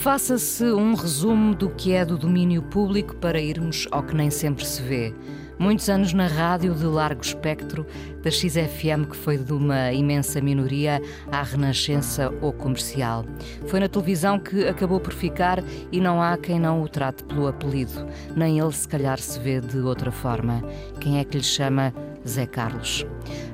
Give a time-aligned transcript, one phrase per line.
[0.00, 4.64] Faça-se um resumo do que é do domínio público para irmos ao que nem sempre
[4.64, 5.14] se vê.
[5.58, 7.86] Muitos anos na rádio de largo espectro,
[8.22, 13.26] da XFM, que foi de uma imensa minoria à renascença ou comercial.
[13.66, 17.46] Foi na televisão que acabou por ficar e não há quem não o trate pelo
[17.46, 18.06] apelido.
[18.34, 20.64] Nem ele, se calhar, se vê de outra forma.
[20.98, 21.92] Quem é que lhe chama
[22.26, 23.04] Zé Carlos?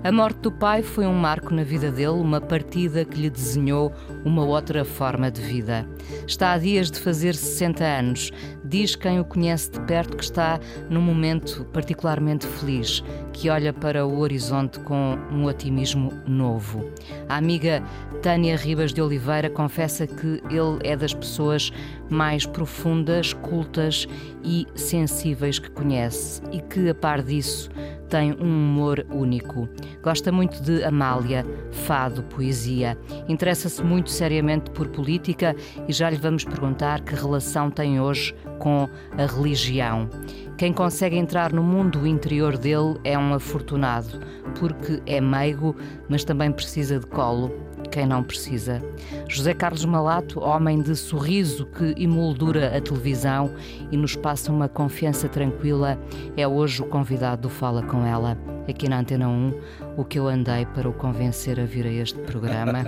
[0.03, 3.93] A morte do pai foi um marco na vida dele, uma partida que lhe desenhou
[4.25, 5.87] uma outra forma de vida.
[6.27, 8.31] Está a dias de fazer 60 anos.
[8.65, 13.03] Diz quem o conhece de perto que está num momento particularmente feliz,
[13.33, 16.91] que olha para o horizonte com um otimismo novo.
[17.29, 17.83] A amiga
[18.23, 21.73] Tânia Ribas de Oliveira confessa que ele é das pessoas
[22.09, 24.07] mais profundas, cultas
[24.45, 27.71] e sensíveis que conhece e que, a par disso,
[28.09, 29.66] tem um humor único.
[30.03, 32.97] Gosta muito de Amália, fado, poesia.
[33.29, 35.55] Interessa-se muito seriamente por política
[35.89, 40.09] e já lhe vamos perguntar que relação tem hoje com a religião.
[40.57, 44.21] Quem consegue entrar no mundo interior dele é um afortunado,
[44.59, 45.77] porque é meigo,
[46.09, 48.83] mas também precisa de colo quem não precisa.
[49.29, 53.55] José Carlos Malato, homem de sorriso que emoldura a televisão
[53.91, 55.99] e nos passa uma confiança tranquila,
[56.37, 59.55] é hoje o convidado do Fala Com Ela, aqui na Antena 1,
[59.97, 62.85] o que eu andei para o convencer a vir a este programa.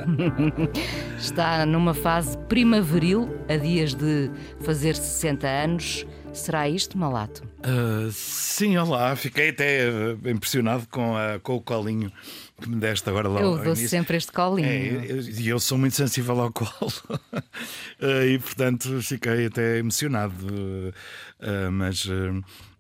[1.19, 6.07] Está numa fase primaveril, a dias de fazer 60 anos.
[6.33, 7.43] Será isto, Malato?
[7.59, 9.89] Uh, sim, olá, fiquei até
[10.27, 12.13] impressionado com, a, com o colinho
[12.61, 13.41] que me deste agora lá.
[13.41, 14.67] Eu dou sempre este colinho.
[14.67, 20.35] E é, eu, eu, sou muito sensível ao colo uh, e, portanto, fiquei até emocionado.
[20.47, 22.07] Uh, mas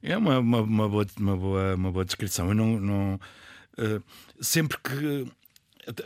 [0.02, 2.48] é uma, uma, uma, boa, uma, boa, uma boa descrição.
[2.48, 2.80] Eu não.
[2.80, 3.20] não
[4.40, 5.37] sempre que.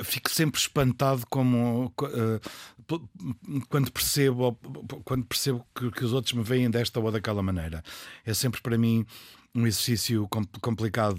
[0.05, 1.93] Fico sempre espantado como
[3.69, 4.59] quando percebo
[5.05, 7.83] quando percebo que, que os outros me veem desta ou daquela maneira.
[8.25, 9.07] É sempre para mim
[9.55, 10.27] um exercício
[10.63, 11.19] complicado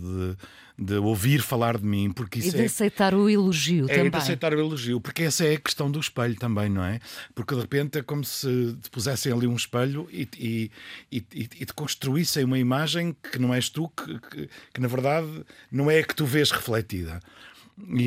[0.78, 2.12] de, de, ouvir falar de mim.
[2.12, 4.10] Porque isso e de é, aceitar o elogio é, também.
[4.10, 7.00] de aceitar o elogio, porque essa é a questão do espelho também, não é?
[7.36, 10.72] Porque de repente é como se te pusessem ali um espelho e, e,
[11.12, 15.28] e, e te construíssem uma imagem que não és tu, que, que, que na verdade
[15.72, 17.20] não é a que tu vês refletida.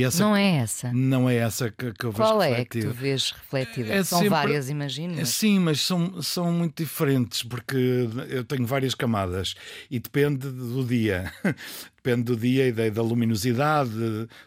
[0.04, 0.92] Essa, não é essa.
[0.92, 2.60] Não é essa que, que eu vejo Qual refletida.
[2.60, 3.94] é que tu vês refletida?
[3.94, 5.16] É são sempre, várias, imagino.
[5.16, 5.28] Mas...
[5.30, 9.54] Sim, mas são, são muito diferentes, porque eu tenho várias camadas
[9.90, 11.32] e depende do dia.
[11.96, 13.90] depende do dia e da, da luminosidade,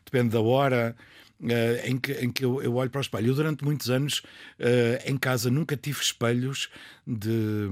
[0.06, 0.96] depende da hora.
[1.42, 3.28] Uh, em que, em que eu, eu, olho para o espelho.
[3.28, 4.20] Eu, durante muitos anos,
[4.60, 6.70] uh, em casa, nunca tive espelhos
[7.08, 7.70] de,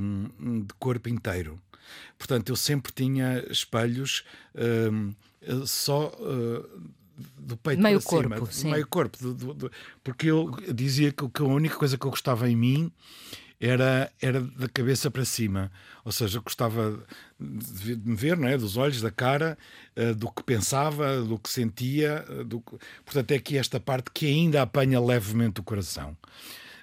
[0.63, 1.61] de corpo inteiro.
[2.17, 4.23] Portanto, eu sempre tinha espelhos
[4.55, 6.13] uh, só
[7.37, 8.71] do peito meio para corpo, cima, sim.
[8.71, 9.71] meio corpo, do, do, do,
[10.03, 12.91] porque eu dizia que, que, a única coisa que eu gostava em mim
[13.59, 15.71] era, era da cabeça para cima,
[16.05, 17.03] ou seja, gostava
[17.39, 18.55] de me ver, não é?
[18.55, 19.57] dos olhos, da cara,
[19.95, 22.61] uh, do que pensava, do que sentia, uh, do,
[23.03, 26.15] portanto é aqui esta parte que ainda apanha levemente o coração.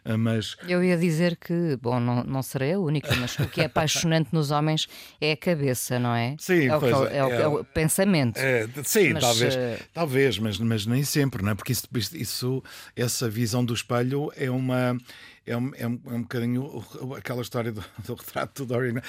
[0.05, 0.57] Ah, mas...
[0.69, 4.29] Eu ia dizer que, bom, não, não serei a única, mas o que é apaixonante
[4.33, 4.87] nos homens
[5.19, 6.37] é a cabeça, não é?
[6.39, 8.37] Sim, é o, pois, é, é, o, é o pensamento.
[8.37, 9.85] É, sim, mas, talvez, uh...
[9.95, 11.55] talvez mas, mas nem sempre, não é?
[11.55, 12.63] Porque isso, isso,
[12.95, 14.99] essa visão do espelho é uma.
[15.47, 16.85] É um, é um, é um bocadinho
[17.19, 19.03] aquela história do, do retrato do Dorian.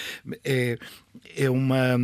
[0.44, 0.77] É,
[1.38, 1.97] é uma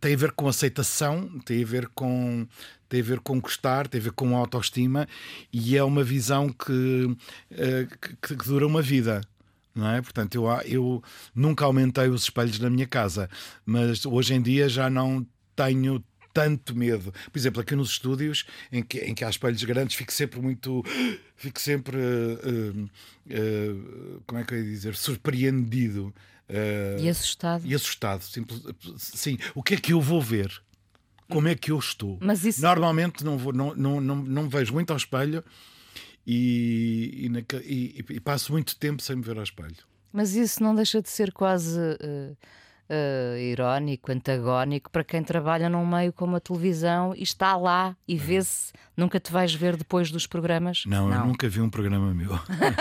[0.00, 2.46] tem a ver com aceitação, tem a ver com
[2.88, 5.06] tem a ver com gostar, tem a ver com autoestima
[5.52, 7.16] e é uma visão que,
[7.50, 9.20] eh, que, que dura uma vida.
[9.74, 10.00] Não é?
[10.00, 11.02] Portanto, eu, eu
[11.34, 13.28] nunca aumentei os espelhos na minha casa,
[13.64, 16.02] mas hoje em dia já não tenho
[16.32, 17.12] tanto medo.
[17.32, 20.84] Por exemplo, aqui nos estúdios, em que, em que há espelhos grandes, fico sempre muito.
[21.36, 21.96] Fico sempre.
[21.96, 24.94] Uh, uh, como é que eu ia dizer?
[24.96, 26.12] Surpreendido.
[26.48, 27.66] Uh, e assustado.
[27.66, 28.22] E assustado.
[28.22, 28.62] Simples,
[28.96, 29.38] sim.
[29.54, 30.62] O que é que eu vou ver?
[31.28, 32.18] como é que eu estou.
[32.44, 32.62] Isso...
[32.62, 35.44] Normalmente não, vou, não, não, não, não vejo muito ao espelho
[36.26, 39.76] e, e, e, e, passo muito tempo sem me ver ao espelho.
[40.12, 42.36] Mas isso não deixa de ser quase uh,
[42.88, 48.16] uh, irónico, antagónico para quem trabalha num meio como a televisão e está lá e
[48.16, 48.72] vê-se.
[48.96, 50.82] Nunca te vais ver depois dos programas?
[50.84, 52.32] Não, eu nunca vi um programa meu.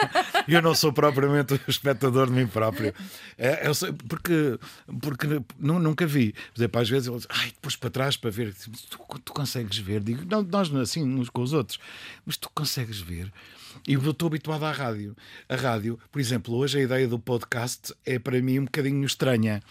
[0.47, 2.91] eu não sou propriamente o espectador de mim próprio.
[3.37, 4.57] É, eu sei, porque
[4.99, 5.27] porque
[5.59, 6.33] nu- nunca vi.
[6.33, 8.53] Por exemplo, às vezes digo, ai, depois para trás para ver.
[8.89, 10.01] Tu, tu consegues ver?
[10.01, 11.77] Digo, não, nós assim, uns com os outros.
[12.25, 13.31] Mas tu consegues ver?
[13.87, 15.15] E eu estou habituado à rádio.
[15.47, 19.61] A rádio, por exemplo, hoje a ideia do podcast é para mim um bocadinho estranha.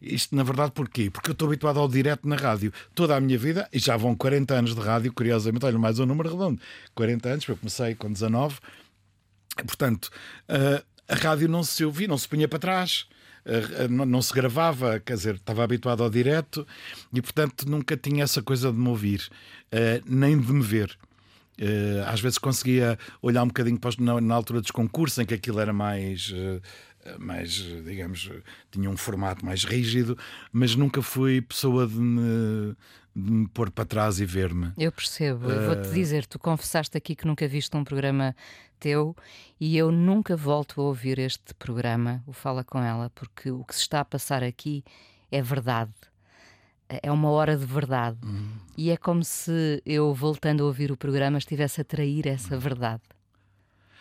[0.00, 1.10] Isto, na verdade, porquê?
[1.10, 4.14] Porque eu estou habituado ao direto na rádio toda a minha vida, e já vão
[4.14, 6.60] 40 anos de rádio, curiosamente, olha, mais um número redondo.
[6.94, 8.56] 40 anos, eu comecei com 19.
[9.66, 10.10] Portanto,
[10.48, 13.06] eh, a rádio não se ouvia, não se punha para trás.
[13.46, 16.66] eh, não, não se gravava, quer dizer, estava habituado ao direto
[17.12, 19.28] e, portanto, nunca tinha essa coisa de me ouvir,
[20.06, 20.96] nem de me ver.
[22.06, 25.72] Às vezes conseguia olhar um bocadinho para na, altura dos concursos, em que aquilo era
[25.72, 26.32] mais,
[27.18, 30.16] mais, eh, digamos, eh, tinha um formato mais rígido,
[30.52, 32.74] mas nunca fui pessoa de me,
[33.14, 34.72] de me pôr para trás e ver-me.
[34.76, 35.50] Eu percebo.
[35.50, 38.34] Eu Vou-te dizer, tu confessaste aqui que nunca viste um programa
[38.78, 39.16] teu
[39.60, 43.74] e eu nunca volto a ouvir este programa, o Fala Com Ela, porque o que
[43.74, 44.84] se está a passar aqui
[45.30, 45.92] é verdade.
[47.02, 48.18] É uma hora de verdade.
[48.76, 53.02] E é como se eu, voltando a ouvir o programa, estivesse a trair essa verdade.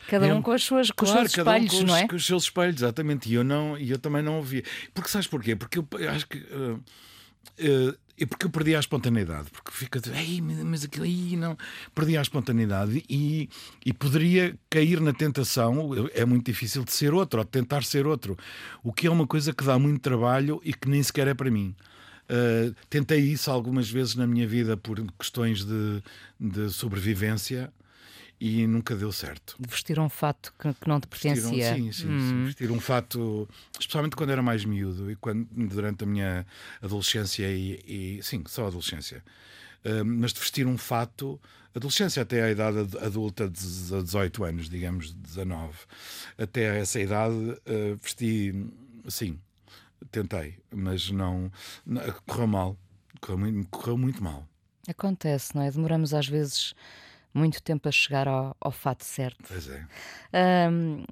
[0.08, 1.84] Cada É um com, as suas, com Claro, os seus cada um espelhos, com os,
[1.84, 2.08] não é?
[2.08, 3.30] com os seus espelhos, exatamente.
[3.30, 4.64] E eu, não, e eu também não ouvia.
[4.94, 5.56] Porque sabes porquê?
[5.56, 6.38] Porque eu, eu acho que.
[6.38, 6.78] eh,
[7.60, 11.58] eh, e porque eu perdi a espontaneidade, porque fica de, Ei, mas aquilo aí não.
[11.96, 13.50] Perdi a espontaneidade e,
[13.84, 18.06] e poderia cair na tentação, é muito difícil de ser outro, ou de tentar ser
[18.06, 18.38] outro,
[18.84, 21.50] o que é uma coisa que dá muito trabalho e que nem sequer é para
[21.50, 21.76] mim.
[22.30, 26.02] Uh, tentei isso algumas vezes na minha vida por questões de,
[26.40, 27.74] de sobrevivência
[28.40, 29.56] e nunca deu certo.
[29.60, 31.76] De vestir um fato que, que não te Vestiram- pertencia.
[31.76, 32.08] sim, sim, sim.
[32.10, 32.46] Hum.
[32.46, 33.48] Vestir um fato,
[33.80, 36.46] especialmente quando era mais miúdo e quando, durante a minha
[36.82, 39.24] adolescência e, e- sim, só adolescência.
[39.86, 41.40] Uh, mas de vestir um fato,
[41.76, 43.60] adolescência até à idade ad- adulta de
[44.04, 45.74] 18 anos, digamos, 19,
[46.38, 48.54] até essa idade uh, vesti,
[49.10, 49.38] sim,
[50.12, 51.52] tentei, mas não,
[51.86, 52.78] não correu mal,
[53.20, 54.48] correu muito, correu muito mal.
[54.88, 55.72] Acontece, não é?
[55.72, 56.74] Demoramos às vezes
[57.34, 59.44] muito tempo a chegar ao, ao fato certo.
[59.48, 59.86] Pois é.
[60.34, 61.04] Ahm,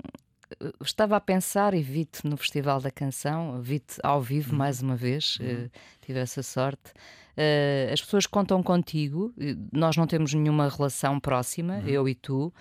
[0.83, 5.37] estava a pensar e vi-te no Festival da Canção, vi-te ao vivo mais uma vez,
[5.41, 5.69] eh,
[6.05, 6.91] tive essa sorte.
[7.37, 9.33] Eh, as pessoas contam contigo,
[9.71, 12.53] nós não temos nenhuma relação próxima, eu e tu.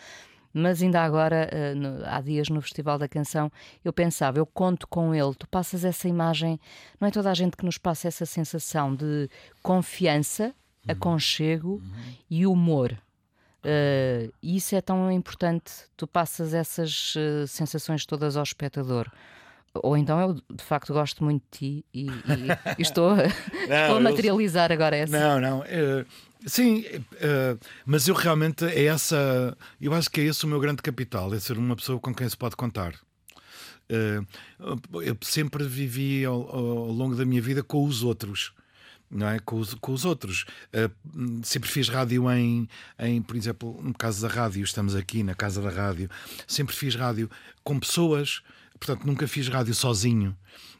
[0.53, 3.53] Mas ainda agora, eh, no- há dias no Festival da Canção,
[3.85, 6.59] eu pensava, eu conto com ele, tu passas essa imagem,
[7.01, 9.29] não é toda a gente que nos passa essa sensação de
[9.63, 10.53] confiança,
[10.89, 11.81] aconchego
[12.29, 12.97] e humor.
[13.63, 19.11] Uh, e isso é tão importante, tu passas essas uh, sensações todas ao espectador.
[19.75, 22.11] Ou então eu de facto gosto muito de ti e, e-
[22.79, 23.25] e estou, a-
[23.61, 25.17] estou a eu- materializar agora essa.
[25.17, 25.65] Não, não.
[25.65, 26.05] eh,
[26.47, 26.85] sim,
[27.87, 29.57] mas eu realmente é essa.
[29.81, 32.29] Eu acho que é esse o meu grande capital, é ser uma pessoa com quem
[32.29, 32.95] se pode contar.
[33.89, 38.53] Eu sempre vivi ao, ao longo da minha vida com os outros.
[39.11, 39.41] Não é?
[39.41, 40.45] com, os, com os outros.
[40.73, 40.89] Eh,
[41.43, 45.61] sempre fiz rádio em, em, por exemplo, no caso da rádio, estamos aqui na casa
[45.61, 46.09] da rádio.
[46.47, 47.29] Sempre fiz rádio
[47.65, 48.41] com pessoas,
[48.79, 50.37] portanto, nunca fiz rádio sozinho.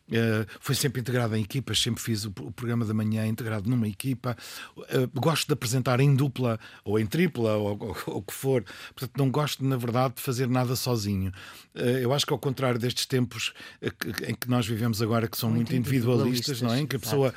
[0.09, 3.87] Uh, foi sempre integrado em equipas, sempre fiz o, o programa da manhã integrado numa
[3.87, 4.37] equipa.
[4.77, 8.65] Uh, gosto de apresentar em dupla ou em tripla ou, o que for.
[8.93, 11.31] Portanto, não gosto, na verdade, de fazer nada sozinho.
[11.77, 15.29] Uh, eu acho que, ao contrário destes tempos uh, que- em que nós vivemos agora,
[15.29, 16.81] que são Muito muito, individualistas, não é?
[16.81, 17.35] Em que a exato.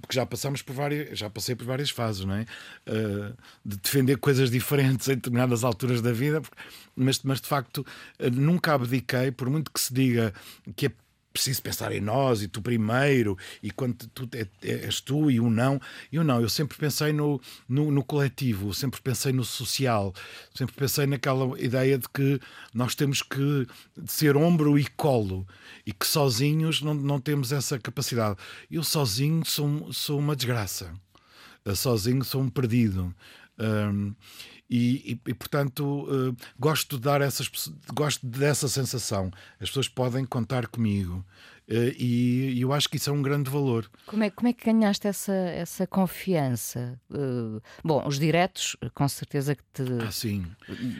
[0.00, 2.46] Porque já passamos por várias, já passei por várias fases, não é?
[2.86, 3.34] Uh,
[3.64, 6.42] de defender coisas diferentes em determinadas alturas da vida,
[6.94, 10.34] mas, mas de facto uh, nunca abdiquei, por muito que se diga
[10.74, 10.92] que é
[11.36, 15.38] preciso pensar em nós e tu primeiro, e quando tu é- é- és tu e
[15.38, 15.78] o não,
[16.10, 20.14] eu não, eu sempre pensei no, no, no coletivo, sempre pensei no social,
[20.54, 22.40] sempre pensei naquela ideia de que
[22.72, 23.66] nós temos que
[24.06, 25.46] ser ombro e colo
[25.86, 28.36] e que sozinhos não, não temos essa capacidade.
[28.70, 30.92] Eu sozinho sou, sou uma desgraça.
[31.74, 33.12] Sozinho sou um perdido.
[33.58, 34.14] Um,
[34.68, 37.48] e, e- e, portanto uh, gosto de dar essas
[37.94, 39.30] gosto dessa sensação.
[39.60, 41.24] As pessoas podem contar comigo
[41.68, 44.64] e, e eu acho que isso é um grande valor Como, é, como é que
[44.64, 46.98] ganhaste essa, essa confiança?
[47.10, 50.46] Uh, bom, os diretos, com certeza que te assim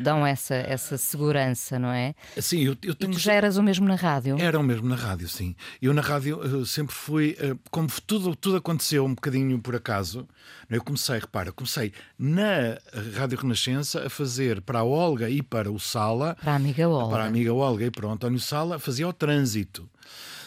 [0.02, 2.14] dão essa, essa segurança, não é?
[2.36, 4.36] assim eu, eu E tenho tu já eras o mesmo na rádio?
[4.40, 5.54] Eram mesmo na rádio, sim.
[5.80, 10.26] Eu na rádio eh, sempre fui, eh, como tudo, tudo aconteceu um bocadinho por acaso,
[10.68, 12.76] eu comecei, repara, comecei na
[13.16, 17.14] Rádio Renascença a fazer para a Olga e para o Sala, Para a amiga Olga.
[17.14, 19.88] para a amiga Olga e para o António Sala, fazia o trânsito.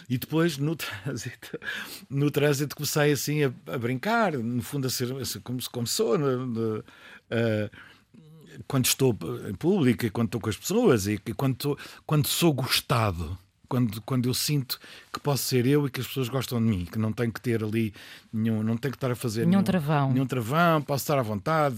[0.09, 1.59] E depois, no trânsito,
[2.09, 6.17] no trânsito comecei assim a, a brincar, no fundo, a ser assim, como, como sou.
[6.17, 7.69] No, no, uh,
[8.67, 12.51] quando estou em público e quando estou com as pessoas e, e quando, quando sou
[12.51, 13.37] gostado
[13.69, 14.79] quando, quando eu sinto
[15.13, 17.39] que posso ser eu e que as pessoas gostam de mim, que não tenho que
[17.39, 17.93] ter ali
[18.33, 20.11] nenhum, não tenho que estar a fazer nenhum, nenhum travão.
[20.11, 21.77] Nenhum travão, posso estar à vontade.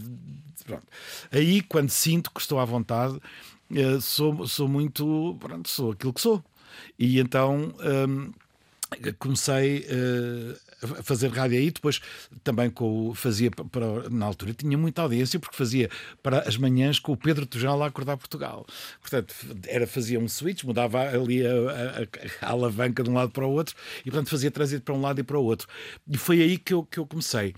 [0.65, 0.87] Pronto.
[1.31, 3.19] Aí, quando sinto que estou à vontade,
[3.75, 5.35] eh, sou, sou muito.
[5.39, 6.41] Pronto, sou aquilo que sou.
[6.97, 7.73] E então.
[7.83, 8.31] Hum,
[9.19, 12.01] comecei uh, a fazer rádio aí, depois
[12.43, 15.89] também com, fazia para, na altura tinha muita audiência porque fazia
[16.21, 18.65] para as manhãs com o Pedro Tujão lá acordar Portugal.
[18.99, 19.33] Portanto,
[19.67, 23.51] era, fazia um switch, mudava ali a, a, a, alavanca de um lado para o
[23.51, 25.67] outro e portanto fazia trânsito para um lado e para o outro.
[26.09, 27.53] E foi aí que eu, que eu comecei.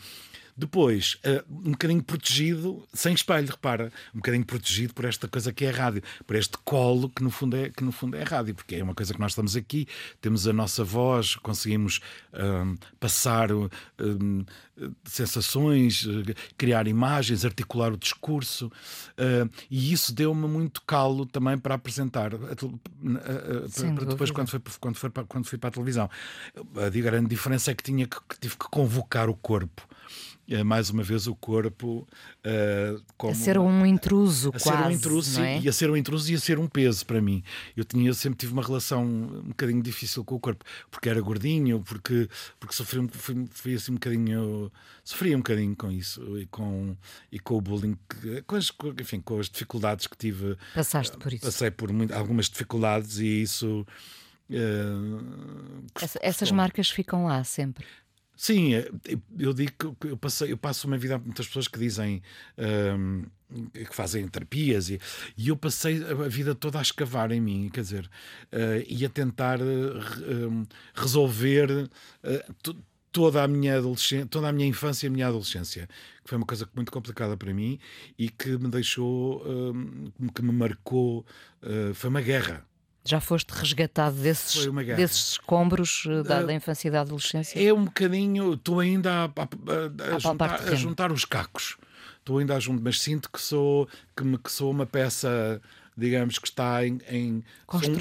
[0.56, 5.66] Depois, uh, um bocadinho protegido, sem espelho, repara, um bocadinho protegido por esta coisa que
[5.66, 8.26] é a rádio, por este colo que no fundo é, que no fundo é a
[8.26, 9.88] rádio, porque é uma coisa que nós estamos aqui,
[10.22, 12.00] temos a nossa voz, conseguimos
[12.34, 13.70] uh, passar uh,
[15.06, 16.08] sensações,
[16.56, 18.72] criar imagens, articular o discurso,
[19.70, 25.46] e isso deu-me muito calo também para apresentar, para depois quando foi, quando, foi, quando
[25.46, 26.10] fui para a televisão.
[26.76, 29.88] A grande diferença é que, tinha que, que tive que convocar o corpo
[30.50, 32.08] é mais uma vez o corpo
[32.46, 35.58] uh, como, a ser um intruso a quase, ser um intruso é?
[35.60, 37.42] sim, e a ser um intruso e a ser um peso para mim
[37.78, 41.82] eu tinha sempre tive uma relação um bocadinho difícil com o corpo porque era gordinho
[41.82, 42.28] porque
[42.60, 44.72] porque sofri fui, fui assim um bocadinho
[45.04, 46.98] sofria um bocadinho com isso e com
[47.32, 47.98] e com o bullying
[48.46, 52.50] com as, enfim com as dificuldades que tive passaste por isso passei por muito, algumas
[52.50, 53.86] dificuldades e isso
[54.50, 57.86] Uh, Essa, essas marcas ficam lá sempre.
[58.36, 58.90] Sim, é,
[59.38, 62.22] eu digo que eu, passei, eu passo uma vida a muitas pessoas que dizem
[62.58, 63.26] um,
[63.72, 65.00] que fazem terapias e,
[65.38, 68.10] e, eu passei a vida toda a escavar em mim, quer dizer,
[68.52, 72.76] uh, e a tentar uh, resolver uh,
[73.12, 75.88] toda a minha adolescência, toda a minha infância e a minha adolescência,
[76.24, 77.80] que foi uma coisa muito complicada para mim
[78.18, 81.24] e que me deixou, hum, que me marcou,
[81.94, 82.66] foi uma guerra
[83.06, 87.62] já foste resgatado desses, desses escombros eh, da, uh, da, infância e da adolescência?
[87.62, 88.54] É um bocadinho.
[88.54, 91.78] Estou ainda a, a, a, juntar, a, juntar, os cacos.
[92.20, 95.62] Estou ainda a juntar, mas sinto que sou, que, me, que sou uma peça
[95.98, 97.44] digamos que está em, em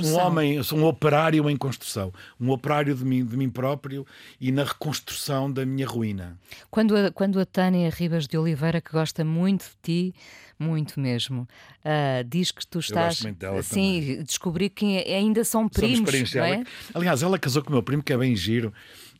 [0.05, 4.07] um homem, sou um operário em construção, um operário de mim, de mim próprio
[4.41, 6.39] e na reconstrução da minha ruína.
[6.71, 10.15] Quando a, quando a Tânia Ribas de Oliveira, que gosta muito de ti,
[10.59, 11.43] muito mesmo,
[11.85, 12.97] uh, diz que tu estás.
[12.97, 14.23] Eu gosto muito dela sim, também.
[14.23, 16.11] descobri que ainda são primos.
[16.11, 16.65] primos não é?
[16.95, 18.73] Aliás, ela casou com o meu primo, que é bem giro.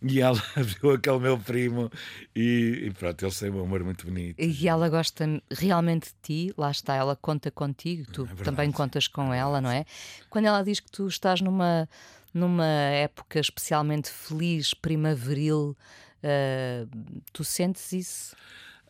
[0.03, 1.91] E ela viu aquele meu primo
[2.35, 4.41] e, e pronto, ele tem um amor muito bonito.
[4.41, 9.07] E ela gosta realmente de ti, lá está, ela conta contigo, tu é também contas
[9.07, 9.85] com ela, não é?
[10.29, 11.89] Quando ela diz que tu estás numa,
[12.35, 15.77] numa época especialmente feliz, primaveril,
[16.23, 16.89] uh,
[17.33, 18.37] tu sentes isso?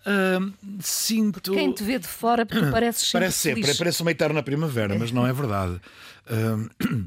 [0.02, 1.40] Uh, sinto.
[1.40, 3.20] Porque quem te vê de fora, porque pareces sempre.
[3.20, 3.78] Parece sempre, feliz.
[3.78, 5.80] parece uma eterna primavera, mas não é verdade.
[6.26, 7.06] Uh,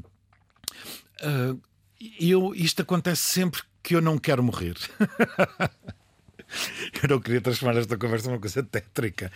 [1.26, 1.60] uh,
[2.20, 4.74] eu, isto acontece sempre que eu não quero morrer.
[7.00, 9.30] eu não queria transformar esta conversa numa coisa tétrica,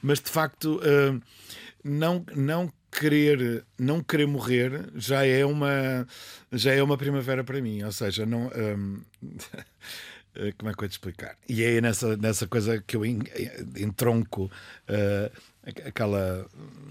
[0.00, 1.20] mas de facto, uh,
[1.82, 6.06] não, não querer não querer morrer já é uma
[6.52, 7.82] já é uma primavera para mim.
[7.82, 9.02] Ou seja não um,
[10.56, 11.36] como é que eu te explicar?
[11.48, 15.32] E é nessa nessa coisa que eu entronco uh,
[15.84, 16.46] aquela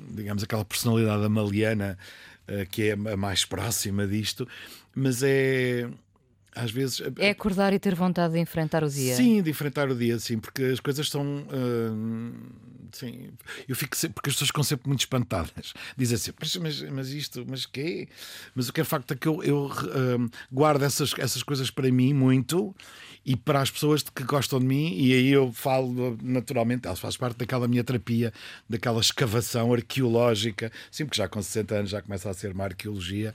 [0.10, 1.98] digamos aquela personalidade amaliana
[2.50, 4.46] uh, que é a mais próxima disto.
[4.94, 5.90] Mas é
[6.56, 7.02] às vezes.
[7.18, 9.16] É acordar e ter vontade de enfrentar o dia.
[9.16, 11.46] Sim, de enfrentar o dia, sim, porque as coisas são.
[11.52, 12.34] Uh,
[12.92, 13.30] sim,
[13.68, 15.74] eu fico sempre, porque as pessoas ficam sempre muito espantadas.
[15.98, 18.08] Dizem assim, mas, mas, isto, mas quê?
[18.54, 21.92] Mas o que é facto é que eu, eu uh, guardo essas, essas coisas para
[21.92, 22.76] mim muito
[23.26, 27.18] e para as pessoas que gostam de mim, e aí eu falo naturalmente, elas faz
[27.18, 28.32] parte daquela minha terapia,
[28.70, 33.34] daquela escavação arqueológica, sempre que já com 60 anos já começa a ser uma arqueologia,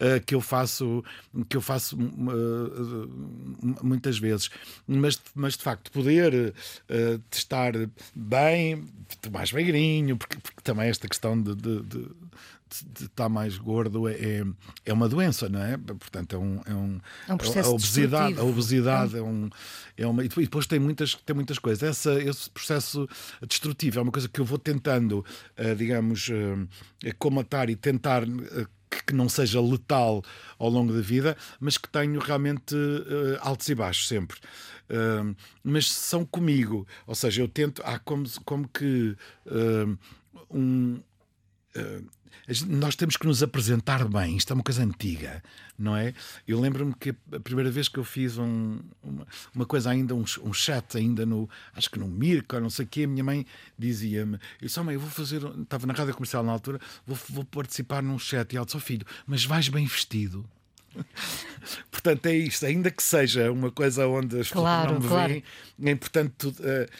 [0.00, 1.04] uh, que eu faço,
[1.48, 4.50] que eu faço uh, muitas vezes.
[4.88, 7.72] Mas, mas de facto, poder uh, estar
[8.16, 8.84] bem,
[9.32, 12.08] mais magrinho, porque, porque também esta questão de, de, de
[12.86, 14.44] de estar mais gordo é, é,
[14.84, 15.76] é uma doença, não é?
[15.76, 19.48] Portanto, é um, é um, é um processo a obesidade, a obesidade é, um,
[19.96, 21.82] é uma e depois tem muitas tem muitas coisas.
[21.82, 23.08] Essa, esse processo
[23.46, 25.24] destrutivo é uma coisa que eu vou tentando,
[25.58, 26.68] uh, digamos, uh,
[27.18, 30.22] comatar e tentar uh, que não seja letal
[30.58, 34.38] ao longo da vida, mas que tenho realmente uh, altos e baixos sempre.
[34.90, 39.16] Uh, mas são comigo, ou seja, eu tento, há como, como que
[39.46, 39.98] uh,
[40.50, 41.00] um,
[42.66, 44.36] nós temos que nos apresentar bem.
[44.36, 45.42] Isto é uma coisa antiga,
[45.78, 46.14] não é?
[46.46, 50.24] Eu lembro-me que a primeira vez que eu fiz um, uma, uma, coisa ainda, um,
[50.42, 53.46] um, chat ainda no, acho que no Mirko, não sei o quê, a minha mãe
[53.78, 57.18] dizia-me, eu disse, oh, mãe, eu vou fazer, estava na rádio comercial na altura, vou,
[57.30, 58.52] vou participar num chat.
[58.52, 60.48] E ela disse, oh, filho, mas vais bem vestido.
[61.90, 65.32] Portanto, é isto, ainda que seja uma coisa onde as claro, pessoas não me claro.
[65.32, 65.44] veem,
[65.84, 66.52] é importante uh,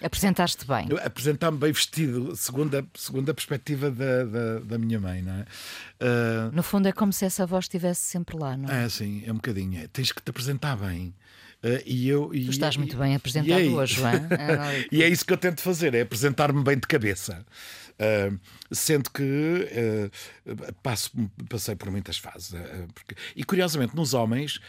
[0.05, 0.89] apresentar-te bem.
[1.05, 5.41] Apresentar-me bem vestido, segundo a, segundo a perspectiva da, da, da minha mãe, não é?
[5.41, 8.85] Uh, no fundo, é como se essa voz estivesse sempre lá, não é?
[8.85, 9.81] É, sim, é um bocadinho.
[9.81, 11.15] É, tens que te apresentar bem.
[11.63, 14.13] Uh, e eu, e, tu estás e, muito bem apresentado é, hoje, João.
[14.93, 17.45] e é isso que eu tento fazer, é apresentar-me bem de cabeça.
[17.99, 18.39] Uh,
[18.71, 21.11] sendo que uh, passo,
[21.49, 22.53] passei por muitas fases.
[22.53, 24.61] Uh, porque, e curiosamente, nos homens,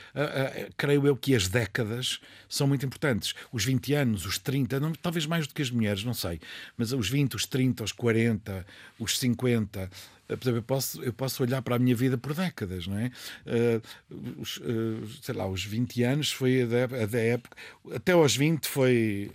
[0.75, 3.35] creio eu que as décadas são muito importantes.
[3.51, 6.39] Os 20 anos, os 30, não, talvez mais do que as mulheres, não sei,
[6.75, 8.65] mas os 20, os 30, os 40,
[8.97, 9.91] os 50.
[10.29, 13.11] Por exemplo, eu posso, eu posso olhar para a minha vida por décadas, não é?
[14.37, 14.61] os,
[15.21, 16.65] sei lá, os 20 anos foi a
[17.05, 17.57] da, época,
[17.93, 19.31] até aos 20 foi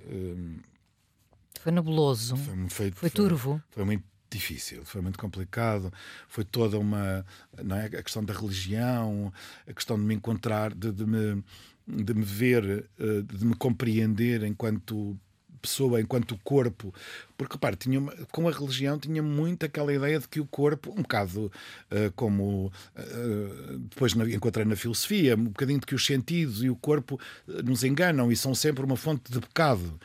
[1.65, 2.37] foi nebuloso.
[2.37, 3.63] Foi, foi, foi turvo.
[3.71, 5.91] Foi muito difícil, foi muito complicado.
[6.29, 7.25] Foi toda uma.
[7.63, 7.87] Não é?
[7.87, 9.33] A questão da religião,
[9.67, 11.43] a questão de me encontrar, de, de me,
[11.87, 15.19] de me ver, eh, de me compreender enquanto
[15.65, 16.95] pessoa, enquanto corpo,
[17.37, 21.03] porque repare, tinha, com a religião tinha muito aquela ideia de que o corpo, um
[21.03, 21.47] bocado
[21.91, 26.71] uh, como uh, depois na, encontrei na filosofia, um bocadinho de que os sentidos e
[26.71, 27.19] o corpo
[27.65, 29.99] nos enganam e são sempre uma fonte de pecado.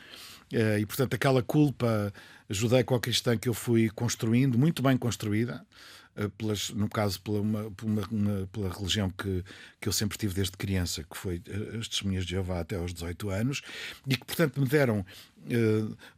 [0.52, 2.12] Eh, e, portanto, aquela culpa
[2.48, 5.64] judaico-cristã que eu fui construindo, muito bem construída, eh,
[6.36, 9.44] pelas, no caso pela, uma, uma, uma, pela religião que,
[9.80, 12.92] que eu sempre tive desde criança, que foi eh, as testemunhas de Jeová até aos
[12.92, 13.62] 18 anos,
[14.06, 15.04] e que, portanto, me deram,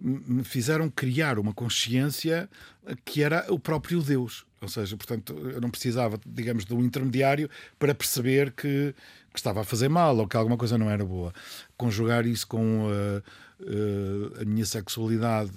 [0.00, 2.48] me fizeram criar uma consciência
[3.04, 4.44] que era o próprio Deus.
[4.60, 8.94] Ou seja, portanto, eu não precisava, digamos, de um intermediário para perceber que,
[9.32, 11.32] que estava a fazer mal ou que alguma coisa não era boa.
[11.76, 12.88] Conjugar isso com.
[12.88, 13.22] Uh,
[14.40, 15.52] a minha sexualidade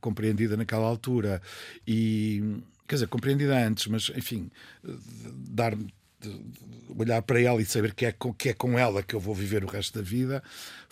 [0.00, 1.42] compreendida naquela altura
[1.86, 4.50] e quer dizer, compreendida antes, mas enfim,
[4.82, 5.76] dar
[6.96, 9.34] olhar para ela e saber que é, com, que é com ela que eu vou
[9.34, 10.42] viver o resto da vida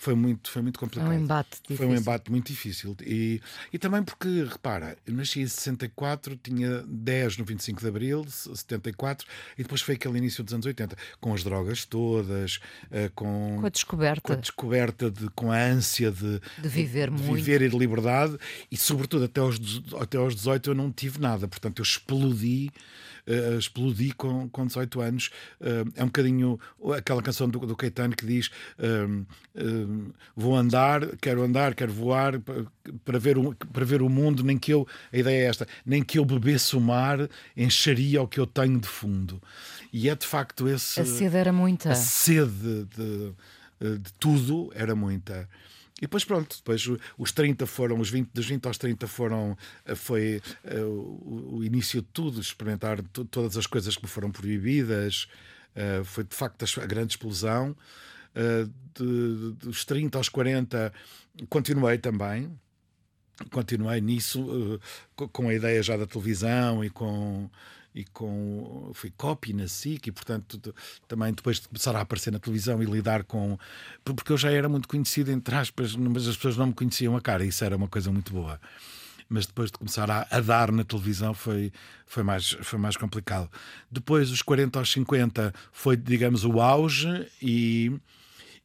[0.00, 1.08] foi muito, foi muito complicado.
[1.08, 1.76] Foi um embate difícil.
[1.76, 2.96] Foi um embate muito difícil.
[3.02, 3.40] E,
[3.70, 9.26] e também porque, repara, eu nasci em 64, tinha 10 no 25 de Abril, 74,
[9.58, 13.66] e depois foi aquele início dos anos 80, com as drogas todas, eh, com, com
[13.66, 14.22] a descoberta.
[14.22, 17.34] Com a descoberta, de, com a ânsia de, de viver de, muito.
[17.34, 18.38] viver e de liberdade,
[18.70, 19.60] e sobretudo até aos,
[20.00, 22.70] até aos 18 eu não tive nada, portanto eu explodi
[23.26, 25.30] uh, explodi com, com 18 anos.
[25.60, 26.60] Uh, é um bocadinho
[26.96, 29.26] aquela canção do, do Caetano que diz: uh,
[30.36, 32.40] Vou andar, quero andar, quero voar
[33.04, 34.42] para ver, o, para ver o mundo.
[34.42, 38.28] Nem que eu, a ideia é esta, nem que eu bebesse o mar, encheria o
[38.28, 39.40] que eu tenho de fundo.
[39.92, 41.00] E é de facto esse.
[41.00, 41.90] A sede era muita.
[41.90, 45.48] A sede de, de tudo era muita.
[46.00, 49.94] E depois pronto, depois os 30 foram, os 20, dos 20 aos 30 foram, eh,
[49.94, 55.28] foi uh, o, o, início de tudo, experimentar todas as coisas que me foram proibidas,
[55.76, 57.76] uh, foi de facto a, grande explosão.
[58.34, 60.92] Uh, de, dos 30 aos 40
[61.50, 62.50] continuei também,
[63.50, 64.80] continuei nisso,
[65.14, 67.50] com a ideia já da televisão e com
[67.94, 70.74] e com fui copy na SIC e portanto
[71.08, 73.58] também depois de começar a aparecer na televisão e lidar com
[74.04, 77.20] porque eu já era muito conhecido entre aspas mas as pessoas não me conheciam a
[77.20, 78.60] cara e isso era uma coisa muito boa
[79.30, 81.72] mas depois de começar a, a, dar na televisão foi,
[82.04, 83.48] foi, mais, foi mais complicado.
[83.88, 87.92] Depois, os 40 aos 50 foi, digamos, o auge e,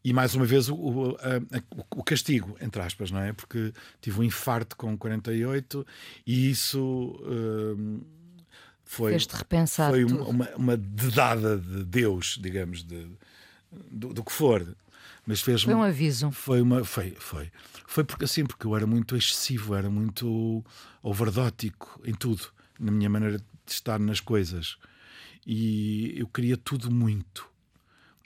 [0.03, 1.61] e mais uma vez, o, o, a,
[1.91, 3.31] o castigo, entre aspas, não é?
[3.31, 5.85] Porque tive um infarto com 48
[6.25, 6.81] e isso.
[7.21, 8.14] Uh,
[8.85, 9.17] foi,
[9.89, 13.07] foi uma, uma, uma, dedada de Deus, digamos, de,
[13.91, 14.75] do, do que for.
[15.25, 16.31] Mas fez foi um aviso.
[16.31, 17.51] Foi uma, foi, foi,
[17.87, 20.63] foi porque assim porque eu era muito excessivo, era muito
[21.01, 22.47] overdótico em tudo,
[22.79, 24.77] na minha maneira de estar nas coisas,
[25.45, 27.49] e eu queria tudo muito.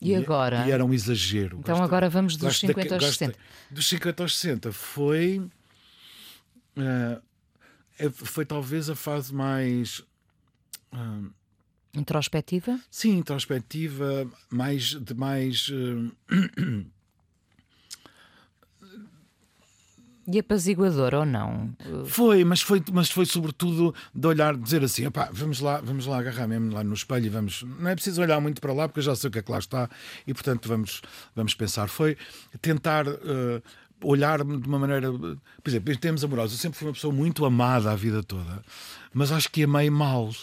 [0.02, 0.68] E, agora?
[0.68, 1.60] E era um exagero.
[1.60, 3.40] Então gosto, agora vamos dos 50 aos 60.
[3.72, 5.40] Dos 50 aos 60 foi.
[6.78, 7.22] Uh,
[8.12, 10.02] foi talvez a fase mais
[10.94, 11.32] Hum,
[11.94, 12.80] introspectiva?
[12.90, 15.70] Sim, introspectiva, mais de mais.
[15.70, 16.12] Uh...
[20.32, 21.76] E apaziguador ou não?
[22.06, 26.48] Foi, mas foi, mas foi sobretudo de olhar, dizer assim: vamos lá, vamos lá agarrar
[26.48, 27.64] mesmo lá no espelho e vamos.
[27.64, 29.52] Não é preciso olhar muito para lá, porque eu já sei o que é que
[29.52, 29.90] lá está
[30.28, 31.02] e, portanto, vamos,
[31.36, 31.88] vamos pensar.
[31.88, 32.16] Foi
[32.62, 33.64] tentar uh,
[34.04, 35.12] olhar de uma maneira.
[35.12, 38.64] Por exemplo, em termos amorosos, eu sempre fui uma pessoa muito amada a vida toda,
[39.12, 40.34] mas acho que amei mal uh,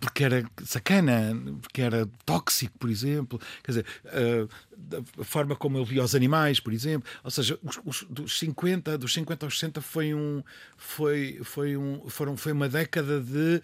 [0.00, 3.40] porque era sacana, porque era tóxico, por exemplo.
[3.62, 7.08] Quer dizer, uh, a forma como ele via os animais, por exemplo.
[7.22, 10.42] Ou seja, os, os, dos 50, dos 50 aos 60 foi um
[10.76, 13.62] foi foi um foram foi uma década de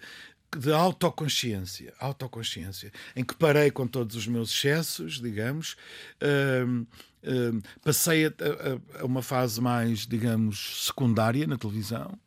[0.57, 5.75] de autoconsciência, autoconsciência, em que parei com todos os meus excessos, digamos,
[6.23, 12.17] uh, uh, passei a, a, a, uma fase mais, digamos, secundária na televisão,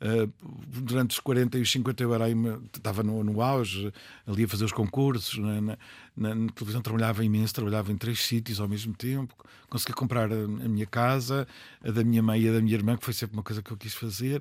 [0.00, 0.32] Uh,
[0.80, 2.34] durante os 40 e os 50 eu era aí,
[2.72, 3.92] estava no, no auge,
[4.26, 5.78] ali a fazer os concursos, na, na,
[6.16, 9.34] na, na, televisão trabalhava imenso, trabalhava em três sítios ao mesmo tempo,
[9.68, 11.48] consegui comprar a, a, minha casa,
[11.84, 13.72] a da minha mãe e a da minha irmã, que foi sempre uma coisa que
[13.72, 14.40] eu quis fazer,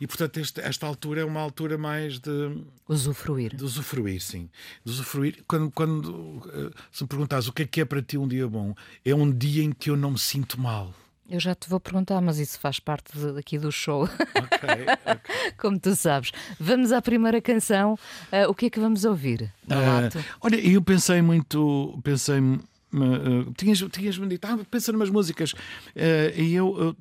[0.00, 2.64] e portanto este, esta altura é uma altura mais de...
[2.88, 3.54] Usufruir.
[3.54, 4.48] De usufruir, sim.
[4.82, 5.44] De usufruir.
[5.46, 8.48] Quando, quando uh, se me perguntas o que é que é para ti um dia
[8.48, 10.94] bom, é um dia em que eu não me sinto mal
[11.28, 14.04] eu já te vou perguntar, mas isso faz parte de, aqui do show.
[14.04, 15.52] Okay, okay.
[15.56, 16.32] Como tu sabes.
[16.60, 17.94] Vamos à primeira canção.
[18.32, 19.52] Uh, o que é que vamos ouvir?
[19.64, 21.98] Uh, olha, eu pensei muito.
[22.02, 22.38] Pensei.
[22.40, 25.52] Uh, tinhas, tinhas-me dito, ah, pensa numas músicas.
[25.52, 26.94] Uh, e eu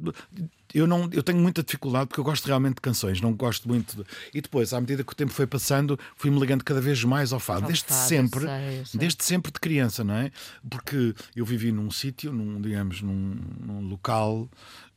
[0.73, 3.97] eu não eu tenho muita dificuldade porque eu gosto realmente de canções, não gosto muito
[3.97, 4.03] de...
[4.33, 7.39] E depois, à medida que o tempo foi passando, fui-me ligando cada vez mais ao
[7.39, 8.99] fado, ao desde fado, sempre, eu sei, eu sei.
[8.99, 10.31] desde sempre de criança, não é?
[10.69, 14.49] Porque eu vivi num sítio, num, digamos, num, num local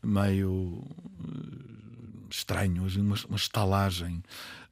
[0.02, 0.82] meio
[1.24, 1.76] eh,
[2.30, 4.22] estranho, uma, uma estalagem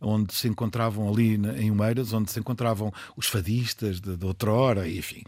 [0.01, 5.23] onde se encontravam ali em Umeiras, onde se encontravam os fadistas de, de outrora, enfim,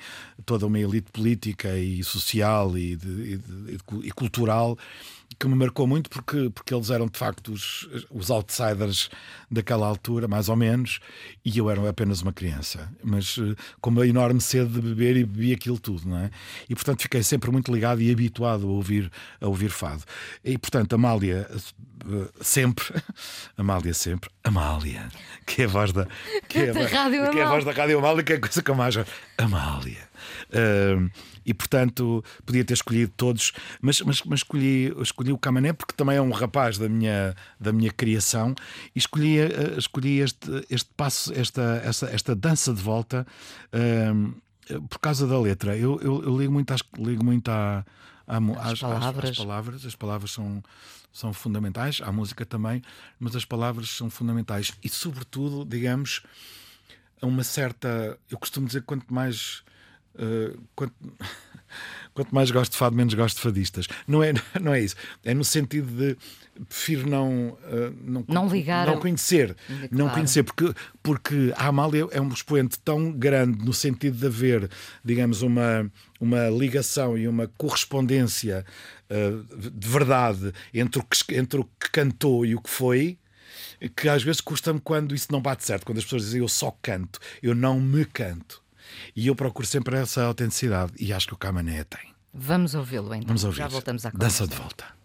[0.44, 4.76] toda uma elite política e social e, de, e, e cultural
[5.38, 9.10] que me marcou muito porque, porque eles eram de facto os, os outsiders
[9.50, 10.98] daquela altura, mais ou menos,
[11.44, 15.24] e eu era apenas uma criança, mas eh, com uma enorme sede de beber e
[15.24, 16.30] bebi aquilo tudo, não é?
[16.68, 20.04] E portanto fiquei sempre muito ligado e habituado a ouvir, a ouvir fado.
[20.44, 22.86] E portanto, Amália eh, sempre,
[23.56, 24.65] Amália sempre, Amália,
[25.46, 26.06] que é a voz da,
[26.48, 28.62] que é a, Rádio que é a voz da Rádio Amália, que é a coisa
[28.62, 28.96] que eu mais
[29.38, 30.08] Amália.
[30.50, 31.10] Uh,
[31.44, 36.16] e portanto podia ter escolhido todos, mas, mas, mas escolhi, escolhi o Camané porque também
[36.16, 38.54] é um rapaz da minha, da minha criação
[38.94, 43.26] e escolhi, uh, escolhi este, este passo, esta, esta, esta dança de volta
[43.72, 45.76] uh, por causa da letra.
[45.76, 47.84] Eu, eu, eu ligo muito, às, ligo muito à,
[48.26, 49.30] à, às, às, palavras.
[49.30, 49.86] Às, palavras.
[49.86, 50.62] As palavras são,
[51.16, 52.82] são fundamentais, a música também,
[53.18, 56.22] mas as palavras são fundamentais e, sobretudo, digamos,
[57.22, 58.18] a uma certa.
[58.30, 59.64] Eu costumo dizer quanto mais
[60.18, 60.94] Uh, quanto,
[62.14, 63.86] quanto, mais gosto de fado, menos gosto de fadistas.
[64.08, 64.96] Não é, não é isso.
[65.22, 66.16] É no sentido de
[66.64, 69.88] prefiro não, uh, não, não ligar, não conhecer, claro.
[69.90, 74.70] não conhecer, porque, porque a Amália é um expoente tão grande no sentido de haver,
[75.04, 78.64] digamos, uma, uma ligação e uma correspondência
[79.08, 83.18] de verdade entre o, que, entre o que cantou e o que foi
[83.94, 86.76] que às vezes custa-me quando isso não bate certo, quando as pessoas dizem eu só
[86.82, 88.62] canto, eu não me canto.
[89.14, 92.14] E eu procuro sempre essa autenticidade e acho que o Camané tem.
[92.32, 93.28] Vamos ouvi-lo então.
[93.28, 93.58] Vamos ouvir.
[93.58, 94.46] Já voltamos à conversa.
[94.46, 94.96] Dança de volta.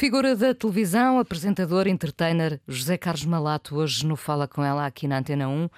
[0.00, 5.18] Figura da televisão, apresentador, entertainer, José Carlos Malato, hoje no Fala Com Ela aqui na
[5.18, 5.66] Antena 1.
[5.66, 5.70] Uh,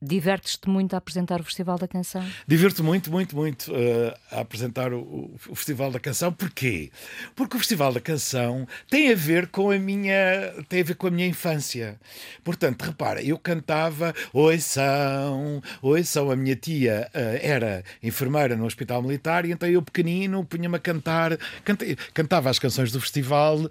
[0.00, 2.24] Divertes-te muito a apresentar o Festival da Canção?
[2.46, 6.32] Divirto muito, muito, muito uh, a apresentar o, o, Festival da Canção.
[6.32, 6.90] Porquê?
[7.34, 11.08] Porque o Festival da Canção tem a ver com a minha, tem a ver com
[11.08, 11.98] a minha infância.
[12.44, 16.30] Portanto, repara, eu cantava Oi são, Oi são.
[16.30, 20.78] A minha tia uh, era enfermeira no Hospital Militar e então eu pequenino punha-me a
[20.78, 21.36] cantar,
[22.14, 23.70] cantava as canções do festival uh,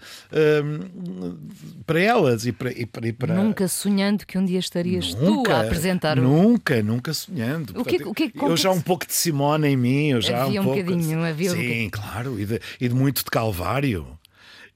[1.86, 5.52] para elas e para, e para, e para, Nunca sonhando que um dia estarias Nunca.
[5.52, 7.80] tu a apresentar Nunca, nunca sonhando.
[7.80, 10.62] O que, o que, eu já um pouco de Simone em mim, eu já havia
[10.62, 10.84] um, pouco.
[10.84, 14.17] Bocadinho, havia Sim, um claro, e de, e de muito de Calvário.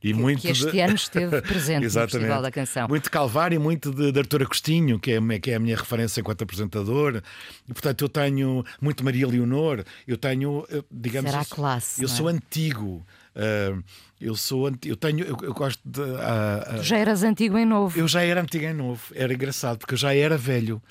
[0.04, 0.80] E que, muito que este de...
[0.80, 2.88] ano esteve presente no Festival da Canção.
[2.88, 5.78] Muito de Calvário e muito de, de Artur Agostinho, que é, que é a minha
[5.78, 7.22] referência enquanto apresentador.
[7.70, 11.30] E, portanto, eu tenho muito Maria Leonor, eu tenho, digamos...
[11.30, 12.34] Será classe, Eu sou é?
[12.34, 13.06] antigo.
[13.34, 13.82] Uh,
[14.20, 17.66] eu sou eu tenho eu, eu gosto de uh, uh, tu já eras antigo em
[17.66, 17.98] novo.
[17.98, 20.84] Eu já era antigo em novo era engraçado porque eu já era velho.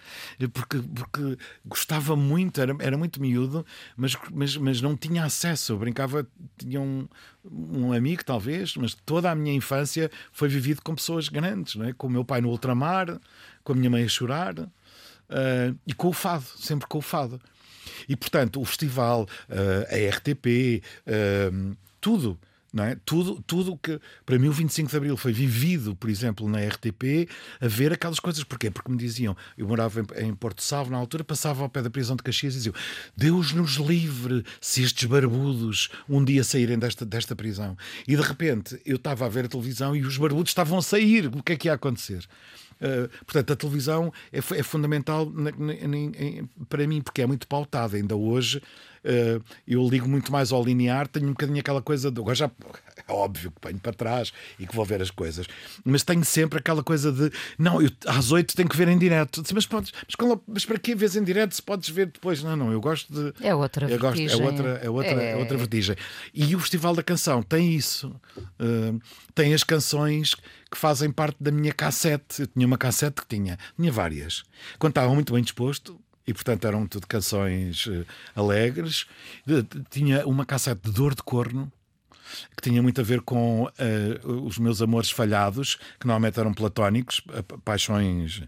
[0.54, 5.74] Porque porque gostava muito era, era muito miúdo mas, mas mas não tinha acesso.
[5.74, 6.26] Eu brincava
[6.56, 7.06] tinha um,
[7.44, 11.92] um amigo talvez mas toda a minha infância foi vivido com pessoas grandes não é?
[11.92, 13.20] com o meu pai no ultramar
[13.62, 14.54] com a minha mãe a chorar
[15.86, 17.38] e com o fado sempre com o fado.
[18.08, 20.82] E portanto o festival a RTP
[22.00, 22.38] tudo.
[22.72, 22.96] Não é?
[23.04, 27.28] Tudo, tudo que para mim o 25 de Abril foi vivido, por exemplo, na RTP,
[27.60, 28.44] a ver aquelas coisas.
[28.44, 28.70] Porquê?
[28.70, 31.90] Porque me diziam, eu morava em, em Porto Salvo na altura, passava ao pé da
[31.90, 32.74] prisão de Caxias e diziam:
[33.16, 37.76] Deus nos livre se estes barbudos um dia saírem desta, desta prisão.
[38.06, 41.26] E de repente eu estava a ver a televisão e os barbudos estavam a sair.
[41.26, 42.24] O que é que ia acontecer?
[42.80, 45.30] Uh, portanto, a televisão é, é fundamental
[46.68, 47.96] para mim, porque é muito pautada.
[47.96, 48.58] Ainda hoje
[49.04, 52.20] uh, eu ligo muito mais ao linear, tenho um bocadinho aquela coisa de.
[52.20, 52.50] Agora já
[53.06, 55.46] é óbvio que ponho para trás e que vou ver as coisas,
[55.84, 57.30] mas tenho sempre aquela coisa de.
[57.58, 59.42] Não, eu, às oito tenho que ver em direto.
[59.52, 62.42] Mas, podes, mas, mas para que vês em direto se podes ver depois?
[62.42, 63.46] Não, não, eu gosto de.
[63.46, 64.38] É outra eu vertigem.
[64.38, 65.32] Gosto, é, outra, é, outra, é...
[65.32, 65.96] é outra vertigem.
[66.32, 68.08] E o Festival da Canção tem isso.
[68.58, 69.00] Uh,
[69.34, 70.36] tem as canções
[70.70, 72.42] que fazem parte da minha cassete.
[72.42, 74.44] Eu tinha uma cassete que tinha, tinha várias.
[74.78, 79.06] Quando estava muito bem disposto, e portanto eram tudo canções uh, alegres.
[79.90, 81.70] Tinha uma cassete de dor de corno
[82.56, 87.20] que tinha muito a ver com uh, os meus amores falhados, que normalmente eram platónicos,
[87.64, 88.42] paixões.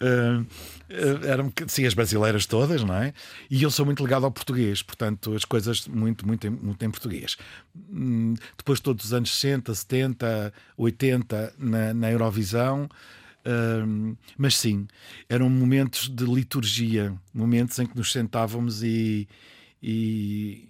[0.00, 0.46] Uh,
[1.26, 3.12] eram sim, as brasileiras todas, não é?
[3.48, 6.90] E eu sou muito ligado ao português, portanto, as coisas muito, muito, em, muito em
[6.90, 7.36] português.
[7.90, 12.88] Hum, depois, todos os anos 60, 70, 80, na, na Eurovisão.
[13.40, 14.86] Uh, mas sim,
[15.28, 19.26] eram momentos de liturgia, momentos em que nos sentávamos e,
[19.82, 20.68] e,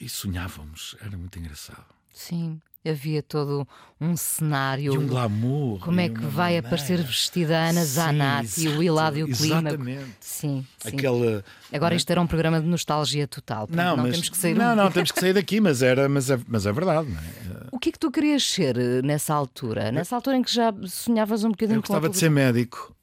[0.00, 0.96] e sonhávamos.
[1.00, 1.84] Era muito engraçado.
[2.12, 3.66] Sim, havia todo
[4.00, 4.94] um cenário.
[4.94, 5.80] E um glamour.
[5.80, 6.66] Como é que vai maneira.
[6.66, 9.68] aparecer vestida a Ana Zanatti e o Hilário Clima.
[9.68, 10.16] Exatamente.
[10.20, 10.88] Sim, sim.
[10.88, 13.66] Aquela, Agora isto era um programa de nostalgia total.
[13.70, 14.76] Não, não mas, temos que sair Não, um...
[14.76, 17.08] não, temos que sair daqui, mas, era, mas, é, mas é verdade.
[17.08, 17.66] Não é?
[17.72, 19.90] O que é que tu querias ser eh, nessa altura?
[19.90, 22.94] Nessa altura em que já sonhavas um bocadinho eu com a gostava de ser médico.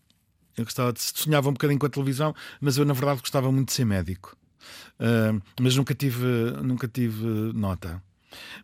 [0.57, 3.69] Eu gostava de sonhava um bocadinho com a televisão, mas eu na verdade gostava muito
[3.69, 4.37] de ser médico.
[5.59, 6.25] Mas nunca tive,
[6.63, 8.01] nunca tive nota.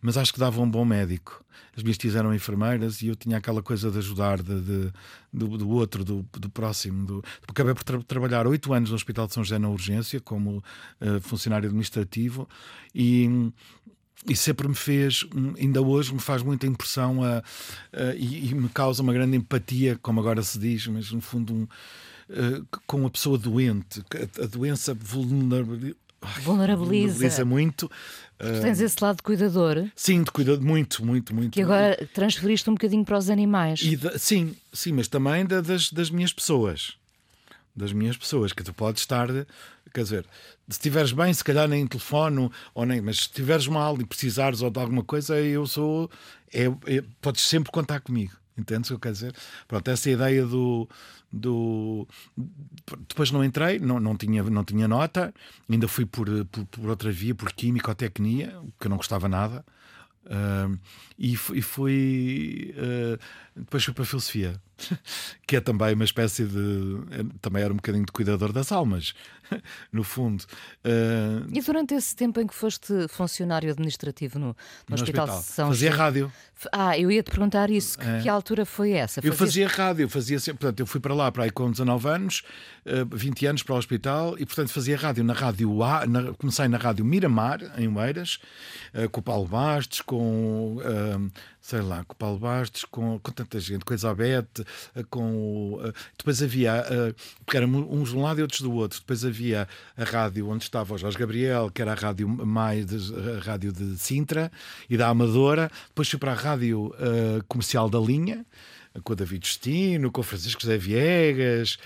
[0.01, 1.43] Mas acho que dava um bom médico.
[1.75, 4.91] As minhas tias eram enfermeiras e eu tinha aquela coisa de ajudar de, de
[5.31, 7.05] do, do, outro, do, do próximo.
[7.05, 7.23] Do...
[7.47, 11.21] Acabei por tra trabalhar oito anos no Hospital de São José na urgência como uh,
[11.21, 12.47] funcionário administrativo
[12.93, 13.51] e
[14.25, 15.25] e sempre me fez,
[15.57, 17.37] ainda hoje me faz muita impressão a,
[17.93, 21.53] a, e, e, me causa uma grande empatia, como agora se diz, mas no fundo
[21.53, 24.03] um, uh, com a pessoa doente,
[24.39, 24.93] a, a doença
[26.21, 27.13] vulnerabiliza.
[27.13, 27.91] vulnerabiliza muito.
[28.37, 29.89] Tu tens esse lado de cuidador?
[29.95, 31.53] Sim, de cuidador, muito, muito, muito.
[31.53, 33.79] Que agora transferiste um bocadinho para os animais.
[33.79, 36.95] De, sim, sim, mas também da, das, das minhas pessoas.
[37.75, 39.27] Das minhas pessoas, que tu podes estar,
[39.93, 40.25] quer dizer,
[40.67, 44.61] se estiveres bem, se calhar nem telefono, ou nem, mas se estiveres mal e precisares
[44.61, 46.09] ou de alguma coisa, eu sou.
[46.53, 48.33] É, é, podes sempre contar comigo.
[48.57, 49.35] Entendes o que eu quero dizer?
[49.67, 50.89] Pronto, essa ideia do,
[51.31, 52.07] do.
[53.07, 55.33] Depois não entrei, não, não, tinha, não tinha nota,
[55.69, 59.27] ainda fui por, por, por outra via, por química ou tecnia, que eu não gostava
[59.27, 59.63] nada.
[60.25, 60.77] Uh,
[61.17, 62.73] e, e fui.
[62.75, 63.19] Uh,
[63.55, 64.61] depois fui para a filosofia,
[65.45, 66.99] que é também uma espécie de.
[67.11, 69.13] É, também era um bocadinho de cuidador das almas,
[69.91, 70.43] no fundo.
[70.83, 74.55] Uh, e durante esse tempo em que foste funcionário administrativo no, no,
[74.89, 76.31] no hospital, hospital, São Fazia rádio.
[76.71, 77.99] Ah, eu ia te perguntar isso.
[77.99, 78.21] Que, é.
[78.21, 79.21] que altura foi essa?
[79.23, 80.59] Eu fazia rádio, fazia sempre.
[80.59, 82.43] Portanto, eu fui para lá para aí com 19 anos,
[83.11, 86.05] 20 anos para o hospital, e portanto fazia rádio na rádio A.
[86.07, 88.39] Na, comecei na rádio Miramar, em Oeiras,
[89.11, 90.77] com o Paulo Bastos, com
[91.67, 95.73] sei lá, com o Paulo Bastos, com, com tanta gente, com a Elizabeth, eh, com
[95.73, 99.25] uh, depois havia, uh, porque eram uns de um lado e outros do outro, depois
[99.25, 103.73] havia a rádio onde estava o Jorge Gabriel, que era a rádio mais a rádio
[103.73, 104.49] de Sintra
[104.89, 108.45] e da Amadora, depois fui para a rádio uh, comercial da linha,
[109.03, 111.77] com o David Justino, com o Francisco José Viegas,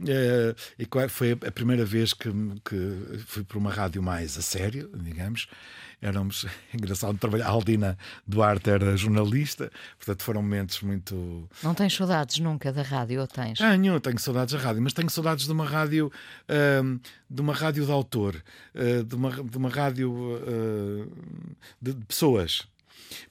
[0.00, 2.28] uh, e foi a primeira vez que,
[2.62, 5.48] que fui para uma rádio mais a sério, digamos
[6.00, 7.46] éramos engraçado trabalhar.
[7.46, 11.48] A Aldina Duarte era jornalista, portanto foram momentos muito.
[11.62, 13.58] Não tens saudades nunca da rádio, ou tens?
[13.58, 16.10] Tenho, tenho saudades da rádio, mas tenho saudades de uma rádio,
[16.48, 18.42] uh, de uma rádio de autor,
[18.74, 21.12] uh, de, uma, de uma rádio uh,
[21.80, 22.66] de pessoas.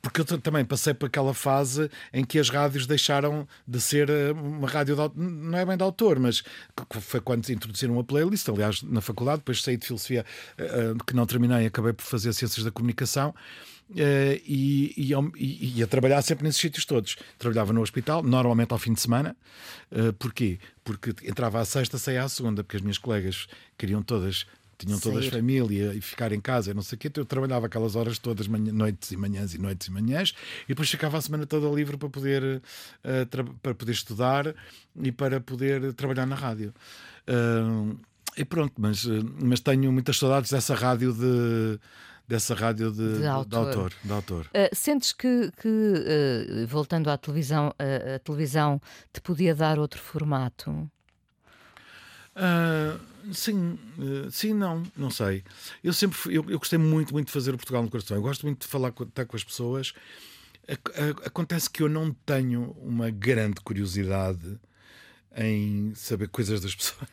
[0.01, 4.31] Porque eu também passei por aquela fase em que as rádios deixaram de ser eh,
[4.31, 6.43] uma rádio de, não é bem de autor, mas
[7.01, 8.47] foi quando introduziram uma playlist.
[8.49, 10.25] Aliás, na faculdade, depois saí de filosofia
[10.57, 13.33] eh, eh, que não terminei, acabei por fazer ciências da comunicação.
[13.91, 17.15] E, e, e, e, a trabalhar sempre nesses sítios todos.
[17.39, 19.35] Trabalhava no hospital, normalmente ao fim de semana.
[20.19, 20.59] Porquê?
[20.83, 23.47] Porque entrava à sexta, saía à segunda, porque as minhas colegas
[23.79, 24.45] queriam todas
[24.79, 25.31] tinham todas Sair.
[25.31, 27.09] família e ficar em casa, não sei o quê.
[27.09, 30.33] Então eu trabalhava aquelas horas todas, manhã, noites e manhãs e noites e manhãs,
[30.65, 34.55] e depois ficava a semana toda livre para poder, uh, para poder estudar
[34.95, 36.73] e para poder trabalhar na rádio.
[37.27, 37.99] Uh,
[38.37, 39.05] e pronto, mas,
[39.41, 41.79] mas tenho muitas saudades dessa rádio de
[42.29, 43.67] dessa rádio de, De de autor.
[43.67, 43.93] autor.
[44.03, 44.45] de autor.
[44.45, 48.79] Uh, sentes que, que, uh, voltando à televisão, uh, a televisão
[49.11, 50.87] te podia dar outro formato?
[53.33, 55.43] Sim, eh, sim, não, não sei.
[55.83, 58.17] Eu sempre eu, eu gostei muito, muito de fazer o Portugal no coração.
[58.17, 59.93] Eu gosto muito de falar estar com as pessoas.
[61.25, 64.59] Acontece que eu não tenho uma grande curiosidade
[65.35, 67.09] em saber coisas das pessoas.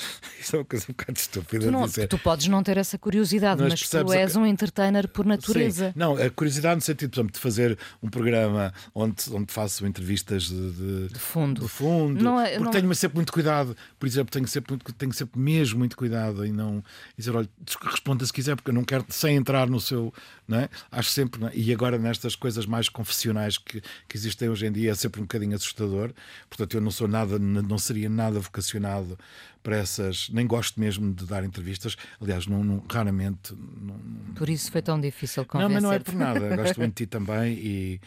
[0.40, 3.60] Isso é uma coisa um bocado estúpida Tu, não- tu podes não ter essa curiosidade,
[3.62, 5.88] Mas mas, tu a és que- um entertainer por natureza.
[5.88, 5.92] Sim.
[5.96, 10.44] Não, a curiosidade no sentido, por exemplo, de fazer um programa onde, onde faço entrevistas
[10.44, 11.60] de, de, De fundo.
[11.62, 13.76] de fundo, Não é- porque não- tenho sempre muito cuidado.
[13.98, 16.82] Por exemplo, tenho sempre, muito, tenho sempre mesmo muito cuidado em não
[17.16, 17.48] dizer, olha,
[17.82, 20.12] responda se quiser, porque eu não quero sem entrar no seu.
[20.48, 20.68] Não é?
[20.90, 21.50] Acho sempre, é?
[21.54, 25.24] e agora nestas coisas mais confessionais que, que existem hoje em dia, é sempre um
[25.24, 26.10] bocadinho assustador.
[26.48, 29.16] Portanto, eu não sou nada, não seria nada vocacionado
[29.62, 31.96] para essas, nem gosto mesmo de dar entrevistas.
[32.20, 33.98] Aliás, não, não- raramente não,
[34.34, 35.72] Por isso foi tão difícil não, convencer.
[35.74, 36.56] mas não é por nada.
[36.56, 38.00] Gosto muito de ti também e,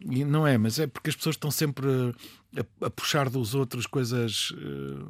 [0.00, 1.86] e não é, mas é porque as pessoas estão sempre
[2.56, 4.52] a, a puxar dos outros coisas.
[4.56, 5.04] eh,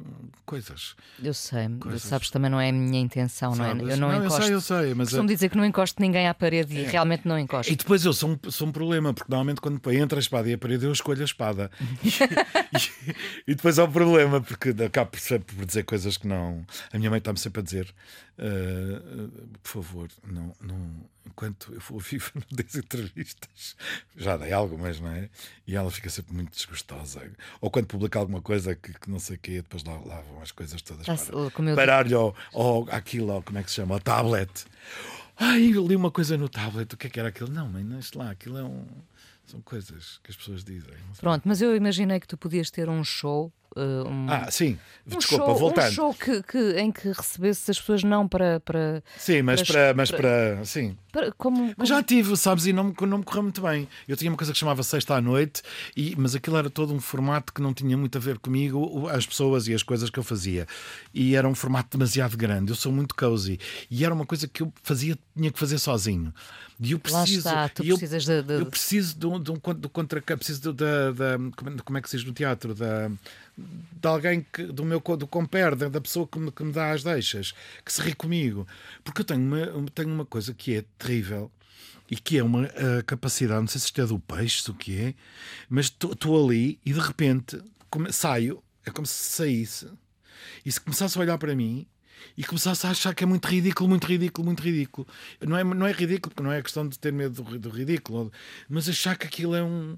[0.45, 0.95] coisas.
[1.23, 2.01] Eu sei, Coisas.
[2.01, 3.69] sabes, também não é a minha intenção, não é?
[3.69, 3.89] sabes?
[3.89, 4.43] Eu não, eu encosto.
[4.43, 5.09] sei, eu sei, mas.
[5.09, 7.71] Costumo é- dizer que não encosto ninguém à parede e realmente não encosto.
[7.71, 10.53] E depois eu sou um, sou um problema, porque normalmente quando entra a espada e
[10.53, 11.71] a parede, eu escolho a espada.
[12.03, 13.15] e,
[13.51, 16.65] e depois há um problema, porque acabo por, sempre por dizer coisas que não.
[16.91, 17.93] A minha mãe está-me sempre a dizer:
[18.39, 19.29] "Ah,
[19.61, 23.75] por favor, não, não, enquanto eu for viva, não des entrevistas.
[24.15, 25.29] Já dei algumas, não é?
[25.67, 27.21] E ela fica sempre muito desgostosa.
[27.61, 30.41] Ou quando publica alguma coisa que, que não sei o quê, depois lá, lá vão
[30.41, 33.95] as coisas todas para, parar-lhe ao, ao, àquilo, ao, como é que se chama?
[33.95, 34.65] Ao tablet.
[35.37, 37.49] Ai, eu li uma coisa no tablet, o que é que era aquilo?
[37.49, 38.85] Não, mãe, não, lá, aquilo é um.
[39.45, 40.93] São coisas que as pessoas dizem.
[41.19, 43.51] Pronto, mas eu imaginei que tu podias ter um show.
[43.75, 44.77] Um, Ah, sim,
[45.07, 45.87] um desculpa, show, voltando.
[45.89, 48.59] Um show que, que- em que recebesses as pessoas não para.
[48.59, 50.97] para, Sim, mas para- para, mas para, sim.
[51.11, 53.87] para- como, Mas já tive, sabes, e não, me- não me correu muito bem.
[54.07, 55.61] Eu tinha uma coisa que chamava Sexta à Noite,
[55.95, 59.25] e, mas aquilo era todo um formato que não tinha muito a ver comigo, as
[59.25, 60.67] pessoas e as coisas que eu fazia.
[61.13, 62.71] E era um formato demasiado grande.
[62.71, 63.59] Eu sou muito cozy.
[63.89, 66.33] E era uma coisa que eu fazia, tinha que fazer sozinho.
[66.81, 67.37] E eu Lá preciso.
[67.49, 68.41] está, tu eu- precisas de.
[68.41, 71.11] de- Eu preciso de um, de um, do contra preciso da,
[71.57, 73.11] como é- como é que se diz no teatro da
[73.91, 77.03] de alguém que, do meu do compère, da, pessoa que me, que me dá as
[77.03, 78.67] deixas, que se ri comigo,
[79.03, 81.51] porque eu tenho uma, tenho uma coisa que é terrível
[82.09, 84.99] e que é uma ah, capacidade, não sei se isto é do peixe, o que
[84.99, 85.13] é,
[85.69, 87.61] mas estou ali e de repente
[88.11, 89.87] saio, é como se saísse
[90.65, 91.85] e se começasse a olhar para mim
[92.37, 95.07] e começasse a achar que é muito ridículo, muito ridículo, muito ridículo.
[95.41, 98.31] Não é, não é ridículo, porque não é questão de ter medo do, do ridículo,
[98.67, 99.97] mas achar que aquilo é um.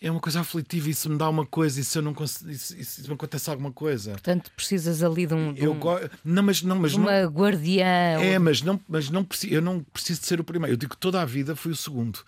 [0.00, 3.08] É uma coisa aflitiva, isso me dá uma coisa, e se eu não consigo, se
[3.08, 4.12] me acontece alguma coisa.
[4.12, 5.54] Portanto, precisas ali de um.
[5.54, 5.80] de Eu um-.
[6.22, 7.06] Não, mas não, mas de não.
[7.06, 8.20] uma guardiã.
[8.20, 10.74] É, mas não, mas não preciso, eu não preciso de ser o primeiro.
[10.74, 12.20] Eu digo que toda a vida fui o segundo.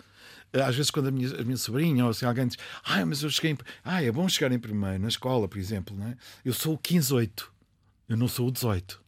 [0.51, 3.29] Às vezes, quando a minha, a minha sobrinha ou assim, alguém diz, ah, mas eu
[3.29, 3.59] cheguei em.
[3.85, 6.17] Ah, é bom chegar em primeiro, na escola, por exemplo, não é?
[6.43, 7.45] Eu sou o 15-8,
[8.09, 8.99] eu não sou o 18.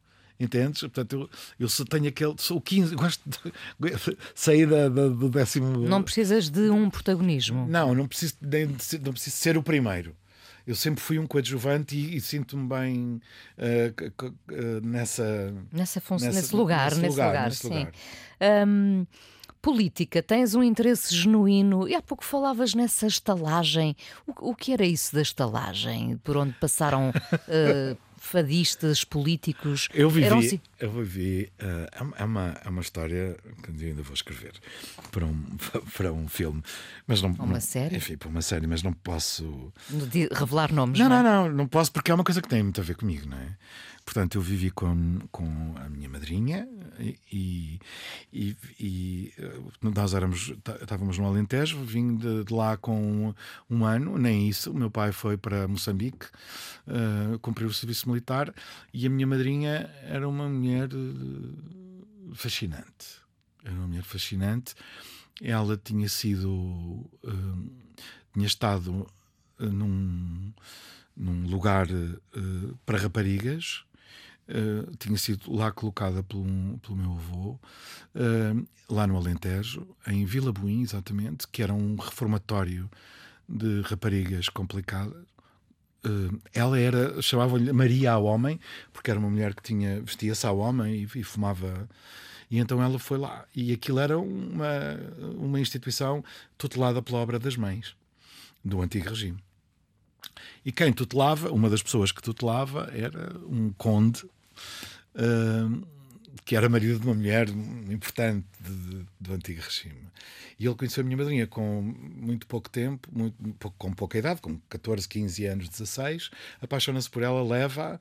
[0.41, 0.81] Entendes?
[0.81, 2.35] Portanto, eu, eu só tenho aquele.
[2.39, 5.79] Sou o 15, gosto de sair da, da- do décimo.
[5.87, 7.67] Não precisas de um protagonismo.
[7.69, 10.17] Não, não preciso, nem não preciso ser o primeiro.
[10.67, 13.21] Eu sempre fui um coadjuvante e, e sinto-me bem
[13.59, 15.53] c- eh, nessa.
[15.73, 17.69] Nessa função, Nessa- nesse lugar, nesse nesse lugar, lugar, nesse sim.
[17.69, 17.93] lugar.
[18.67, 19.07] Hum,
[19.61, 21.87] política, tens um interesse genuíno.
[21.89, 23.95] E há pouco falavas nessa estalagem.
[24.27, 26.17] O, o que era isso da estalagem?
[26.25, 27.13] Por onde passaram
[27.49, 29.89] eh, fadistas, políticos?
[29.93, 33.71] Eu vivi, Eram si- eu vivi eh, é uma- é, uma, é uma história que
[33.71, 34.53] eu ainda vou escrever
[35.11, 35.35] para um,
[35.97, 36.63] para um filme,
[37.07, 37.31] mas não.
[37.31, 37.97] Uma não- série?
[37.97, 39.73] Enfim, para uma série, mas não posso.
[40.11, 40.99] de revelar nomes.
[40.99, 41.09] Não, é?
[41.09, 43.37] não, não, não posso porque é uma coisa que tem muito a ver comigo, não
[43.39, 43.57] é?
[44.03, 46.67] Portanto, eu vivi com, com a minha madrinha
[47.31, 47.79] e,
[48.33, 53.35] e, e, eh, nós éramos, tá- estávamos no Alentejo, vim de, de lá com um,
[53.71, 54.73] um ano, nem isso.
[54.73, 56.27] O meu pai foi para Moçambique
[57.43, 58.53] cumprir o serviço militar
[58.93, 63.21] e a minha madrinha era uma mulher eh, fascinante.
[63.65, 64.75] Era uma mulher fascinante.
[65.43, 67.09] Ela tinha sido.
[67.25, 67.71] eh,
[68.33, 69.07] tinha estado
[69.59, 70.53] eh, num,
[71.17, 71.87] num lugar
[72.87, 73.85] para raparigas.
[74.49, 76.45] eh, tinha sido lá colocada pelo,
[76.81, 77.59] pelo meu avô,
[78.89, 82.91] lá no Alentejo, em Vila Buim, exatamente, que era um reformatório
[83.49, 85.25] de raparigas complicadas.
[86.05, 88.59] Eh, ela era, chamavam-lhe Maria ao Homem,
[88.93, 91.89] porque era uma mulher que tinha vestia-se ao homem e, e fumava.
[92.51, 93.45] E então ela foi lá.
[93.55, 94.99] E aquilo era uma,
[95.37, 96.25] uma instituição
[96.59, 97.95] tutelada pela obra das mães
[98.65, 99.39] do antigo regime.
[100.65, 104.25] E quem tutelava, uma das pessoas que tutelava era um conde,
[105.15, 105.69] ah,
[106.45, 110.09] que era marido de uma mulher importante de, do antigo regime.
[110.59, 113.35] E ele conheceu a minha madrinha com muito pouco tempo, muito,
[113.79, 116.31] com pouca idade, com 14, 15 anos, 16,
[116.61, 117.99] apaixona-se por ela, leva,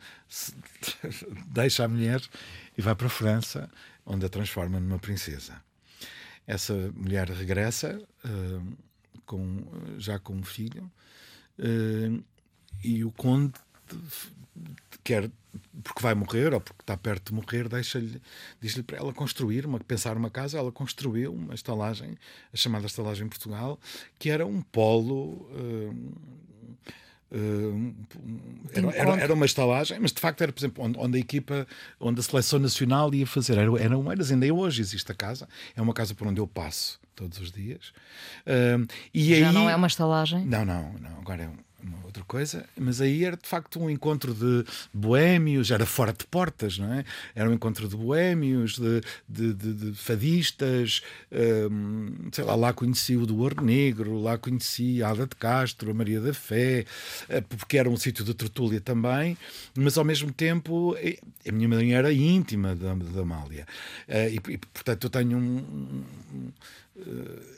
[1.47, 2.21] deixa a mulher
[2.77, 3.69] e vai para a França,
[4.05, 5.61] onde a transforma numa princesa.
[6.45, 8.77] Essa mulher regressa, uh,
[9.25, 9.63] com,
[9.97, 10.91] já com um filho,
[11.59, 12.23] uh,
[12.83, 13.53] e o conde
[15.03, 15.29] quer
[15.83, 18.21] porque vai morrer ou porque está perto de morrer, deixa-lhe,
[18.61, 20.57] diz-lhe para ela construir, uma, pensar uma casa.
[20.57, 22.17] Ela construiu uma estalagem,
[22.53, 23.79] a chamada estalagem Portugal,
[24.17, 25.49] que era um polo.
[25.51, 26.39] Uh,
[27.31, 27.93] Uh,
[28.73, 31.67] era, era, era, uma estalagem, mas de facto era, por exemplo, onde, onde, a equipa,
[31.99, 33.55] onde a seleção nacional ia fazer.
[33.55, 36.99] Era, era uma, ainda hoje existe a casa, é uma casa por onde eu passo
[37.15, 37.93] todos os dias.
[38.47, 40.43] Uh, e Já aí, não é uma estalagem?
[40.43, 41.19] Não, não, não.
[41.19, 45.71] Agora é um, uma outra coisa, mas aí era de facto um encontro de boémios,
[45.71, 47.05] era fora de portas, não é?
[47.33, 51.01] Era um encontro de boémios, de, de, de, de fadistas,
[51.71, 55.91] hum, sei lá, lá conheci o do Ouro Negro, lá conheci a Ada de Castro,
[55.91, 56.85] a Maria da Fé,
[57.29, 59.37] eh, porque era um sítio de tertúlia também,
[59.75, 63.65] mas ao mesmo tempo eh, a minha mãe era íntima da, da Amália,
[64.07, 66.03] eh, e, e portanto eu tenho um,
[66.33, 66.51] um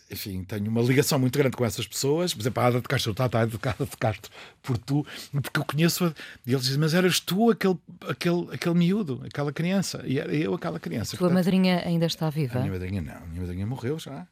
[0.09, 2.33] enfim, tenho uma ligação muito grande com essas pessoas.
[2.33, 4.31] Por exemplo, a Ada de Castro, está a educada de Castro
[4.61, 6.13] por tu, porque eu conheço.
[6.45, 7.77] E eles dizem, mas eras tu aquele,
[8.07, 10.03] aquele, aquele miúdo, aquela criança.
[10.05, 11.15] E era eu aquela criança.
[11.15, 12.59] A tua Portanto, madrinha ainda está viva?
[12.59, 13.15] A minha madrinha não.
[13.15, 14.27] A minha madrinha morreu já.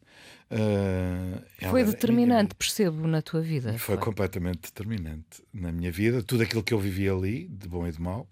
[0.51, 3.69] Uh, foi determinante, percebo, na tua vida.
[3.73, 6.23] Foi, foi, completamente determinante na minha vida.
[6.23, 8.27] Tudo aquilo que eu vivi ali, de bom e de mau.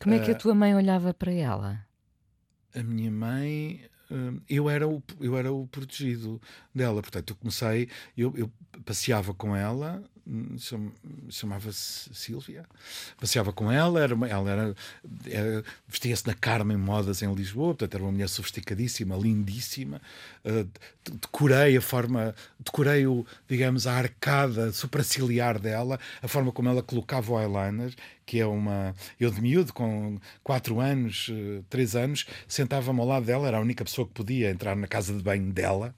[0.00, 1.80] Como é que a ah, tua mãe olhava para ela?
[2.74, 3.80] A minha mãe
[4.48, 6.40] eu era o, eu era o protegido
[6.74, 7.00] dela.
[7.02, 8.52] Portanto, eu comecei, eu, eu
[8.84, 10.13] passeava com ela, hum,
[11.28, 12.64] chamava-se Silvia,
[13.20, 14.74] passeava com ela, era, ela era,
[15.26, 20.00] era vestia-se na Carmen Modas em Lisboa, portanto era uma mulher sofisticadíssima, lindíssima.
[20.44, 20.68] Uh,
[21.20, 27.32] decorei a forma, decorei o, digamos, a arcada supraciliar dela, a forma como ela colocava
[27.32, 27.94] o eyeliner,
[28.24, 28.94] que é uma.
[29.20, 31.30] Eu de miúdo, com 4 anos,
[31.68, 34.86] 3 eh, anos, sentava-me ao lado dela, era a única pessoa que podia entrar na
[34.86, 35.94] casa de banho dela.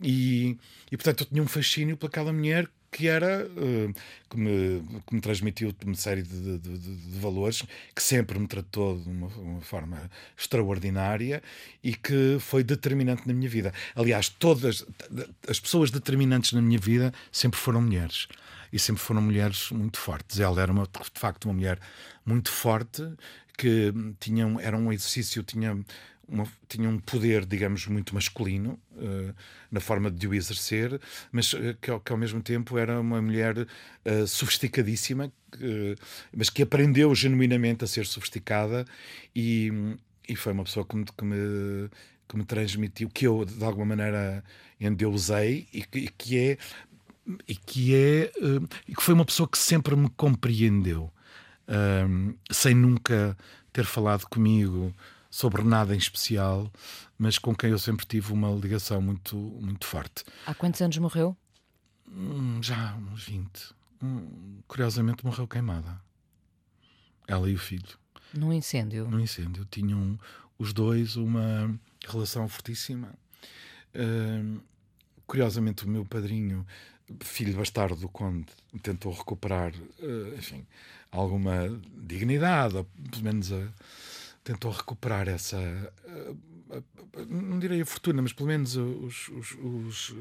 [0.00, 0.58] E,
[0.90, 3.94] e portanto eu tinha um fascínio pelaquela mulher que era uh,
[4.28, 7.64] que, me, que me transmitiu uma série de, de, de, de, valores
[7.96, 11.42] que sempre me tratou de uma, uma, forma extraordinária
[11.82, 13.72] e que foi determinante na minha vida.
[13.96, 14.84] Aliás, todas
[15.48, 18.28] as pessoas determinantes na minha vida sempre foram mulheres
[18.70, 20.38] e sempre foram mulheres muito fortes.
[20.38, 21.78] Ela era uma, de facto uma mulher
[22.26, 23.02] muito forte
[23.56, 25.78] que tinha era um exercício tinha
[26.28, 29.34] uma, tinha um poder, digamos, muito masculino uh,
[29.70, 31.00] na forma de o exercer,
[31.30, 35.32] mas uh, que, que, ao mesmo tempo era uma mulher uh, sofisticadíssima,
[36.34, 38.86] mas que aprendeu genuinamente a ser sofisticada
[39.36, 39.70] e,
[40.26, 41.90] e foi uma pessoa que me, que me,
[42.26, 44.42] que me transmitiu, que eu de alguma maneira
[44.80, 46.58] endeusei e que, e que é
[47.46, 48.32] e que é
[48.88, 51.12] e que foi uma pessoa que sempre me compreendeu
[52.50, 53.36] sem nunca
[53.74, 54.94] ter falado comigo
[55.32, 56.70] sobre nada em especial,
[57.16, 60.24] mas com quem eu sempre tive uma ligação muito, muito forte.
[60.46, 61.34] Há quantos anos morreu?
[62.06, 63.74] Hum, já uns 20.
[64.02, 65.98] Hum, curiosamente morreu queimada.
[67.26, 67.98] Ela e o filho.
[68.34, 69.08] Num incêndio?
[69.08, 69.64] Num incêndio.
[69.64, 70.20] Tinham
[70.58, 73.14] os dois uma relação fortíssima.
[73.94, 74.60] Uh,
[75.26, 76.66] curiosamente, o meu padrinho,
[77.20, 78.48] filho bastardo do conde,
[78.82, 80.66] tentou recuperar, uh, enfim,
[81.10, 83.66] alguma dignidade, ou pelo menos a
[84.44, 85.56] tentou recuperar essa.
[85.56, 86.34] Eh,
[87.28, 90.14] não direi a fortuna, mas pelo menos os, os, os,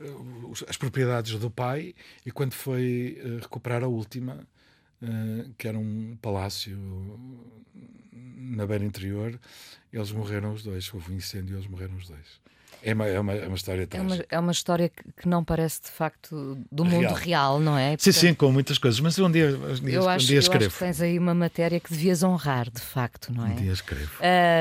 [0.00, 1.94] eh, as propriedades do pai.
[2.24, 4.46] E quando foi eh, recuperar a última,
[5.58, 6.78] que era um palácio
[8.12, 9.36] na beira interior,
[9.92, 10.94] eles morreram os dois.
[10.94, 12.40] Houve um incêndio e eles morreram os dois.
[12.84, 14.14] É uma, é uma, é uma história trágica.
[14.14, 17.78] É uma, é uma história que, não parece de facto do mundo real, real não
[17.78, 17.90] é?
[17.90, 20.38] Portanto, sim, sim, com muitas coisas, mas um dia, um dia, eu acho, um dia
[20.38, 20.64] escrevo.
[20.64, 23.50] Eu acho que tens aí uma matéria que devias honrar, de facto, não é?
[23.50, 24.10] Um dia escrevo.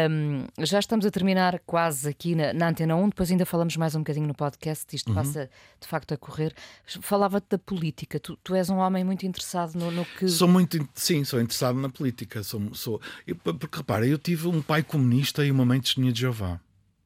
[0.10, 3.96] Um, já estamos a terminar quase aqui na, na, Antena 1, depois ainda falamos mais
[3.96, 5.16] um bocadinho no podcast, isto uhum.
[5.16, 5.50] passa
[5.80, 6.54] de facto a correr.
[6.86, 10.28] Falava-te da política, tu, tu, és um homem muito interessado no, no, que.
[10.28, 12.44] Sou muito, sim, sou interessado na política.
[12.44, 13.02] Sou, sou,
[13.44, 16.60] porque repara, eu tive um pai comunista e uma mãe testemunha de Jeová.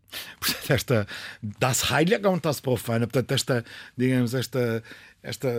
[0.40, 1.08] Portanto, esta
[1.42, 3.66] Das Heiligung, Profana, portanto, esta,
[3.98, 4.84] digamos, esta,
[5.22, 5.50] esta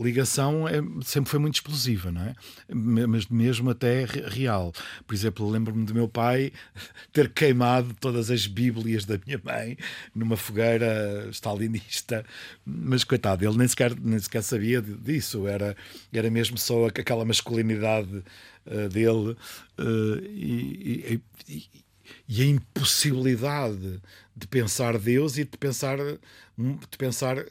[0.00, 2.34] ligação é, sempre foi muito explosiva, não é?
[2.72, 4.72] Mas mesmo até real.
[5.06, 6.52] Por exemplo, lembro-me do meu pai
[7.12, 9.76] ter queimado todas as Bíblias da minha mãe
[10.14, 12.24] numa fogueira stalinista,
[12.64, 15.76] mas coitado, ele nem sequer, nem sequer sabia disso, era,
[16.12, 18.22] era mesmo só aquela masculinidade
[18.66, 19.36] uh, dele
[19.78, 21.89] uh, e, e, e
[22.28, 24.00] a impossibilidade
[24.36, 27.44] de pensar Deus e de pensar, de pensar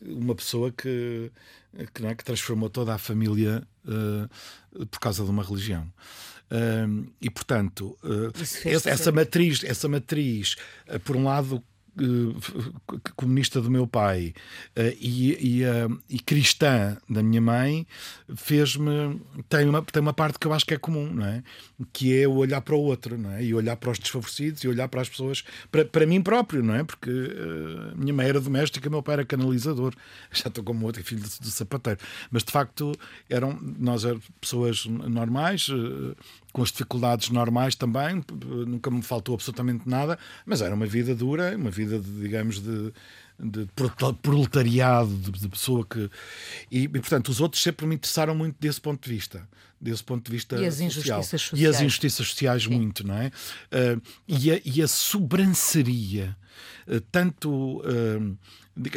[0.00, 1.30] uma pessoa que,
[1.94, 5.90] que, é, que transformou toda a família uh, por causa de uma religião.
[6.50, 8.32] Uh, e portanto, uh,
[8.64, 10.56] essa, essa, matriz, essa matriz,
[11.04, 11.62] por um lado,
[13.16, 14.34] comunista do meu pai
[14.76, 17.86] uh, e, e, uh, e, cristã da minha mãe
[18.36, 21.42] fez-me tem uma tem uma parte que eu acho que é comum não é?
[21.92, 23.44] Que é o olhar para o outro não é?
[23.44, 26.74] E olhar para os desfavorecidos e olhar para as pessoas para, para mim próprio não
[26.74, 26.84] é?
[26.84, 29.94] Porque uh, minha mãe era doméstica meu pai era canalizador.
[30.32, 32.00] Já estou como outro filho do, sapateiro.
[32.30, 32.92] Mas de facto
[33.28, 35.68] eram nós éramos pessoas normais
[36.52, 38.22] com as dificuldades normais também,
[38.66, 42.92] nunca me faltou absolutamente nada, mas era uma vida dura, uma vida, de, digamos, de,
[43.42, 43.66] de
[44.22, 46.10] proletariado, de, pessoa que.
[46.70, 49.48] E, e, portanto, os outros sempre me interessaram muito desse ponto de vista.
[49.80, 50.86] Desse ponto de vista e as social.
[51.20, 51.62] injustiças sociais.
[51.62, 52.70] E as injustiças sociais, Sim.
[52.70, 53.28] muito, não é?
[53.72, 56.36] Uh, e, a, e a sobranceria,
[56.86, 57.78] uh, tanto.
[57.78, 58.36] Uh,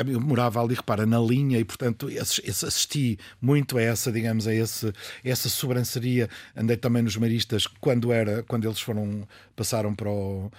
[0.07, 4.87] eu morava ali, repara, na linha e, portanto, assisti muito a essa, digamos, a, esse,
[4.87, 6.29] a essa sobranceria.
[6.55, 10.49] Andei também nos maristas quando era, quando eles foram, passaram para o,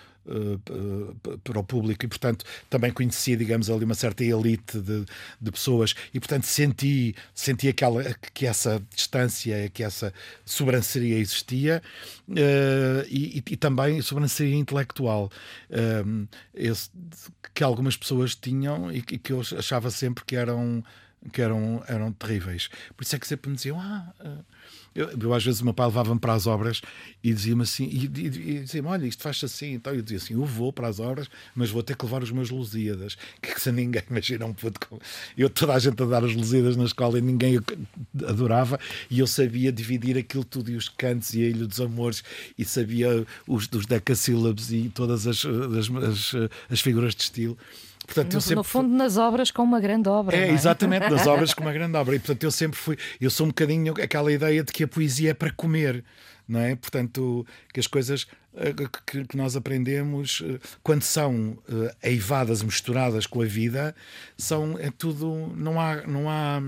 [1.42, 5.04] para o público e, portanto, também conhecia, digamos, ali uma certa elite de,
[5.40, 8.02] de pessoas e, portanto, senti, senti aquela,
[8.32, 10.12] que essa distância, que essa
[10.44, 11.82] sobranceria existia
[12.28, 15.30] uh, e, e, também sobranceria intelectual
[16.54, 16.90] esse,
[17.52, 20.82] que algumas pessoas tinham e que, que eu achava sempre que eram
[21.32, 22.68] que eram, eram terríveis.
[22.94, 24.12] Por isso é que sempre me diziam: Ah,
[24.94, 26.80] eu, eu, às vezes o meu pai levava-me para as obras
[27.22, 30.34] e dizia-me assim, e, e, e dizia-me, olha, isto faz assim, então eu dizia assim,
[30.34, 33.72] eu vou para as obras, mas vou ter que levar os meus Lusíadas, que se
[33.72, 35.00] ninguém imagina um puto.
[35.36, 37.58] Eu toda a gente a dar os Lusíadas na escola e ninguém
[38.26, 38.78] adorava,
[39.10, 42.22] e eu sabia dividir aquilo tudo e os cantos e a Ilha dos Amores,
[42.56, 47.58] e sabia os dos decassílabos e todas as, as, as, as figuras de estilo.
[48.06, 50.36] Portanto, no, eu sempre no fundo, nas obras com uma grande obra.
[50.36, 50.52] É, é?
[50.52, 52.14] exatamente, nas obras com uma grande obra.
[52.14, 52.96] E portanto, eu sempre fui.
[53.20, 56.04] Eu sou um bocadinho aquela ideia de que a poesia é para comer,
[56.46, 56.76] não é?
[56.76, 58.26] Portanto, que as coisas
[58.56, 58.74] eh,
[59.06, 61.58] que, que nós aprendemos, eh, quando são
[62.02, 63.94] eivadas, misturadas com a vida,
[64.36, 64.78] são.
[64.78, 65.52] É tudo.
[65.56, 66.06] Não há.
[66.06, 66.60] Não há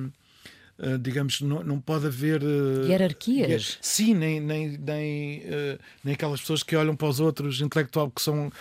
[0.78, 3.78] Uh, digamos, não, não pode haver uh, hierarquias.
[3.80, 8.20] sim, nem, nem, nem, uh, nem aquelas pessoas que olham para os outros intelectual, que
[8.20, 8.52] são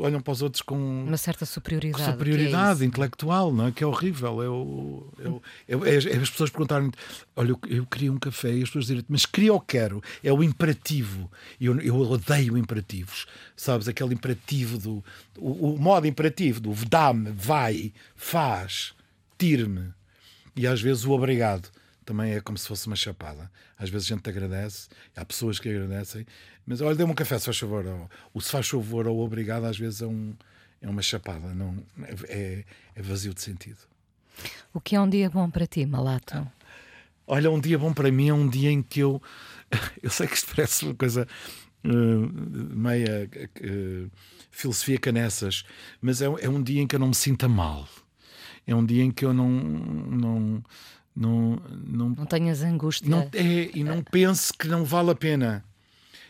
[0.00, 2.12] olham para os outros com uma certa superioridade.
[2.12, 3.72] Superioridade é intelectual, não é?
[3.72, 4.40] Que é horrível.
[4.40, 5.06] É, o,
[5.66, 6.92] é, o, é, é as pessoas perguntarem:
[7.34, 10.00] olha, eu, eu, queria um café e as pessoas dizem, mas queria ou quero?
[10.22, 11.28] É o imperativo.
[11.58, 13.26] E eu, eu odeio imperativos.
[13.56, 13.88] Sabes?
[13.88, 15.04] Aquele imperativo do.
[15.36, 18.92] O, o modo imperativo do dá-me, vai, faz,
[19.36, 19.97] tire-me
[20.58, 21.70] e às vezes o obrigado
[22.04, 23.48] também é como se fosse uma chapada.
[23.78, 26.26] Às vezes a gente agradece, há pessoas que agradecem,
[26.66, 27.86] mas olha, dê-me um café, se faz favor.
[27.86, 30.34] Ou, o se faz favor ou obrigado às vezes é, um,
[30.82, 31.76] é uma chapada, não,
[32.28, 32.64] é,
[32.96, 33.78] é vazio de sentido.
[34.74, 36.44] O que é um dia bom para ti, Malato?
[37.24, 39.22] Olha, um dia bom para mim é um dia em que eu.
[40.02, 41.28] Eu sei que isto parece uma coisa
[41.84, 43.30] uh, meia
[43.62, 44.10] uh,
[44.50, 45.64] filosofia canessas,
[46.00, 47.86] mas é, é um dia em que eu não me sinta mal
[48.68, 49.48] é um dia em que eu não.
[49.48, 50.62] não
[51.16, 53.10] não, não, não tenhas angústia.
[53.10, 55.64] Não, é, e não penso que não vale a pena.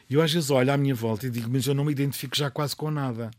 [0.09, 2.51] Eu às vezes olho à minha volta e digo, mas eu não me identifico já
[2.51, 3.31] quase com nada.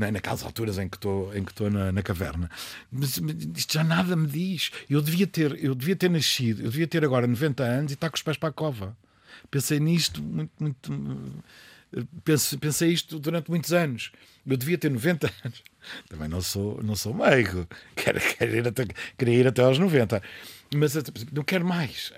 [0.00, 0.10] É?
[0.12, 2.48] Naquelas alturas em que estou em que estou na, na caverna.
[2.92, 4.70] Mas, mas, isto já nada me diz.
[4.88, 8.08] Eu devia, ter, eu devia ter nascido, eu devia ter agora 90 anos e estar
[8.08, 8.96] com os pés para a cova.
[9.50, 10.92] Pensei nisto muito, muito.
[12.60, 14.12] Pensei isto durante muitos anos.
[14.46, 15.62] Eu devia ter 90 anos.
[16.08, 17.66] Também não sou, não sou meigo,
[17.96, 18.86] quero, quero ir até,
[19.18, 20.22] queria ir até aos 90,
[20.74, 20.94] mas
[21.32, 22.12] não quero mais.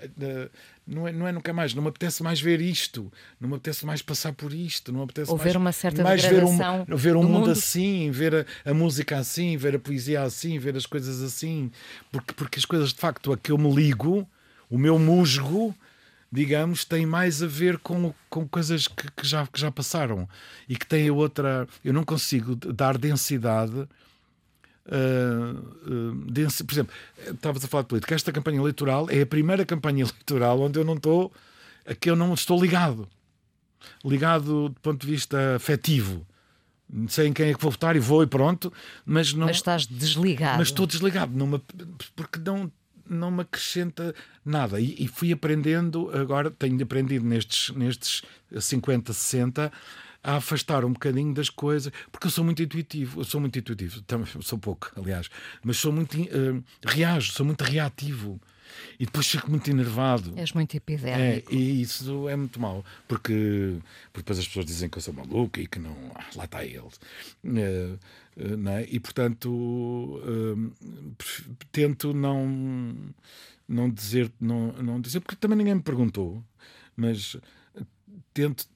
[0.87, 3.11] Não é, não é quero mais, não me apetece mais ver isto,
[3.41, 6.03] não me apetece mais passar por isto, não me apetece Ou mais, ver uma certa
[6.03, 6.59] mais ver um,
[6.95, 10.77] ver um mundo, mundo, assim, ver a, a, música assim, ver a poesia assim, ver
[10.77, 11.71] as coisas assim,
[12.13, 14.29] porque, porque as coisas de facto a que eu me ligo,
[14.69, 15.75] o meu musgo
[16.35, 20.29] digamos, tem mais a ver com, com coisas que, que, já, que já passaram
[20.69, 21.69] e que têm outra.
[21.85, 23.87] Eu não consigo dar densidade.
[24.87, 25.57] Uh,
[25.87, 26.93] uh, por exemplo,
[27.27, 28.15] estavas a falar de política.
[28.17, 31.33] Esta campanha eleitoral é a primeira campanha eleitoral onde eu não estou,
[31.87, 33.09] a que eu não estou ligado,
[34.05, 36.27] ligado do ponto de vista afetivo.
[37.09, 38.73] sei em quem é que vou votar e vou e pronto,
[39.07, 39.47] mas não.
[39.47, 40.59] Mas estás desligado.
[40.59, 41.63] Mas estou desligado, me-
[42.17, 42.71] porque não,
[43.09, 44.81] não me acrescenta nada.
[44.81, 48.23] E, e fui aprendendo, agora tenho aprendido nestes, nestes
[48.59, 49.73] 50, 60,
[50.25, 54.01] a afastar um bocadinho das coisas, porque eu sou muito intuitivo, eu sou muito intuitivo,
[54.03, 55.29] também sou pouco, aliás,
[55.63, 58.41] mas sou muito eh, reajo, sou muito reativo.
[58.99, 60.33] E depois fico muito enervado.
[60.37, 61.55] És muito É, epidérmico.
[61.55, 63.77] e isso é muito mau, porque,
[64.13, 65.95] porque depois as pessoas dizem que eu sou maluco e que não.
[66.17, 66.83] ah, lá está ele.
[67.45, 67.97] Eh,
[68.57, 68.85] não é?
[68.91, 70.21] E portanto
[71.71, 72.97] tento não,
[73.69, 76.43] não dizer, não, não dizer, porque também ninguém me perguntou,
[76.97, 77.37] mas
[78.33, 78.67] tento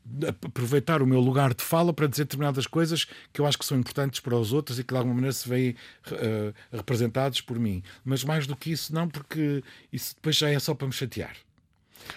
[0.45, 3.79] aproveitar o meu lugar de fala para dizer determinadas coisas que eu acho que são
[3.79, 5.75] importantes para os outros e que de alguma maneira se veem
[6.13, 7.83] eh, representados por mim.
[8.05, 9.63] Mas mais do que isso, não, porque
[9.93, 11.37] isso depois já é só para me chatear.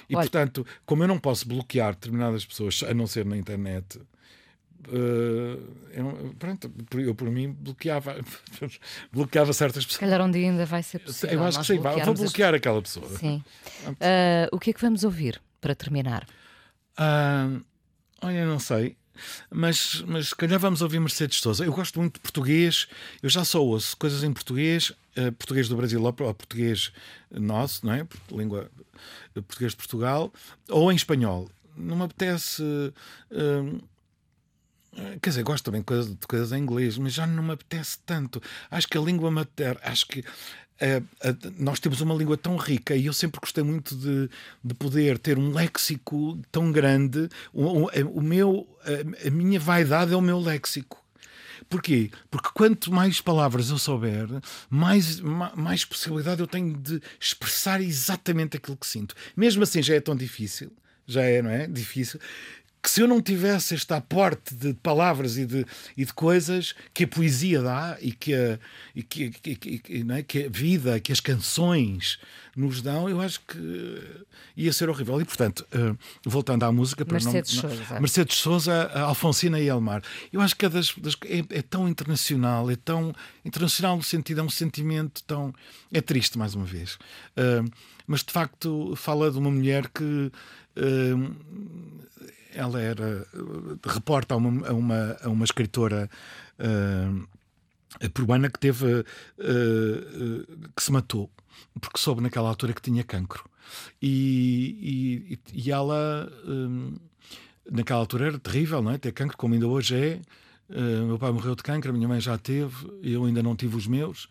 [0.09, 3.99] E Olha- portanto, como eu não posso bloquear determinadas pessoas, a não ser na internet,
[4.87, 5.57] eh,
[5.93, 8.15] eu, pronto, por- eu por mim bloqueava,
[9.11, 9.99] bloqueava certas Se pessoas.
[9.99, 11.35] calhar um dia ainda vai ser possível.
[11.39, 13.09] Eu acho que sim, vou bloquearmos as- bloquear aquela pessoa.
[13.17, 13.43] Sim.
[13.99, 16.25] Ah, o que é que vamos ouvir para terminar?
[17.03, 17.49] Ah,
[18.21, 18.95] olha, não sei.
[19.49, 21.65] Mas, mas se calhar vamos ouvir Mercedes Souza.
[21.65, 22.87] Eu gosto muito de português,
[23.23, 26.91] eu já só ouço coisas em português, eh, português do Brasil ou, português
[27.31, 28.07] nosso, não é?
[28.31, 28.69] Língua
[29.33, 30.31] português de Portugal,
[30.69, 31.49] ou em espanhol.
[31.75, 32.63] Não me apetece.
[33.31, 33.81] eh,
[34.95, 37.53] eh, Quer dizer, gosto também de coisas, de coisas em inglês, mas já não me
[37.53, 38.41] apetece tanto.
[38.69, 40.23] Acho que a língua materna, acho que
[41.59, 44.29] nós temos uma língua tão rica e eu sempre gostei muito de,
[44.63, 47.29] de poder ter um léxico tão grande.
[47.53, 50.99] O, o- o meu, a, a minha vaidade é o meu léxico.
[51.69, 52.09] Porquê?
[52.29, 54.27] Porque quanto mais palavras eu souber,
[54.69, 59.15] mais, ma- mais possibilidade eu tenho de expressar exatamente aquilo que sinto.
[59.37, 60.71] Mesmo assim já é tão difícil,
[61.07, 61.67] já é, não é?
[61.67, 62.19] Difícil.
[62.83, 65.63] Que se eu não tivesse este aporte de palavras e de,
[65.95, 68.57] e de coisas que a poesia dá e que a,
[68.95, 70.23] e que, que- que- é?
[70.23, 72.17] que a vida, que as canções
[72.55, 74.01] nos dão, eu acho que
[74.57, 75.21] ia ser horrível.
[75.21, 75.93] E portanto, eh,
[76.25, 77.99] voltando à música, para não- Mercedes não- Sousa.
[77.99, 80.01] Mercedes Souza, Alfonsina e Elmar.
[80.33, 83.13] Eu acho que é, das, das- é- é tão internacional, é tão
[83.45, 85.53] internacional no sentido, é um sentimento tão.
[85.93, 86.97] É triste, mais uma vez.
[87.37, 87.63] Ah,
[88.07, 90.31] mas de facto fala de uma mulher que.
[90.77, 93.27] ah, ela era.
[93.33, 96.09] ah, reporta a uma, a uma, a uma escritora.
[96.59, 97.27] ah,
[98.13, 101.29] peruana que teve ah, ah, que se matou
[101.79, 103.43] porque soube naquela altura que tinha cancro
[104.01, 106.95] e, e, e ela hum,
[107.69, 108.97] naquela altura era terrível, não é?
[108.97, 110.21] Ter cancro, como ainda hoje é.
[110.69, 113.75] Uh, meu pai morreu de cancro, a minha mãe já teve, eu ainda não tive
[113.75, 114.29] os meus.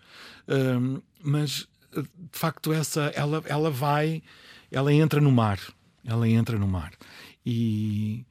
[0.48, 4.22] Um, mas uh, de facto essa ela ela vai,
[4.70, 5.60] ela entra no mar,
[6.04, 6.92] ela entra no mar
[7.44, 8.24] e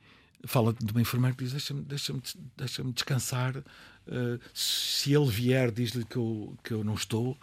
[0.45, 2.22] fala de uma enfermeira que diz deixa-me deixa-me
[2.57, 3.57] deixa-me descansar.
[3.57, 7.38] Uh, se ele vier diz-lhe que eu que eu não estou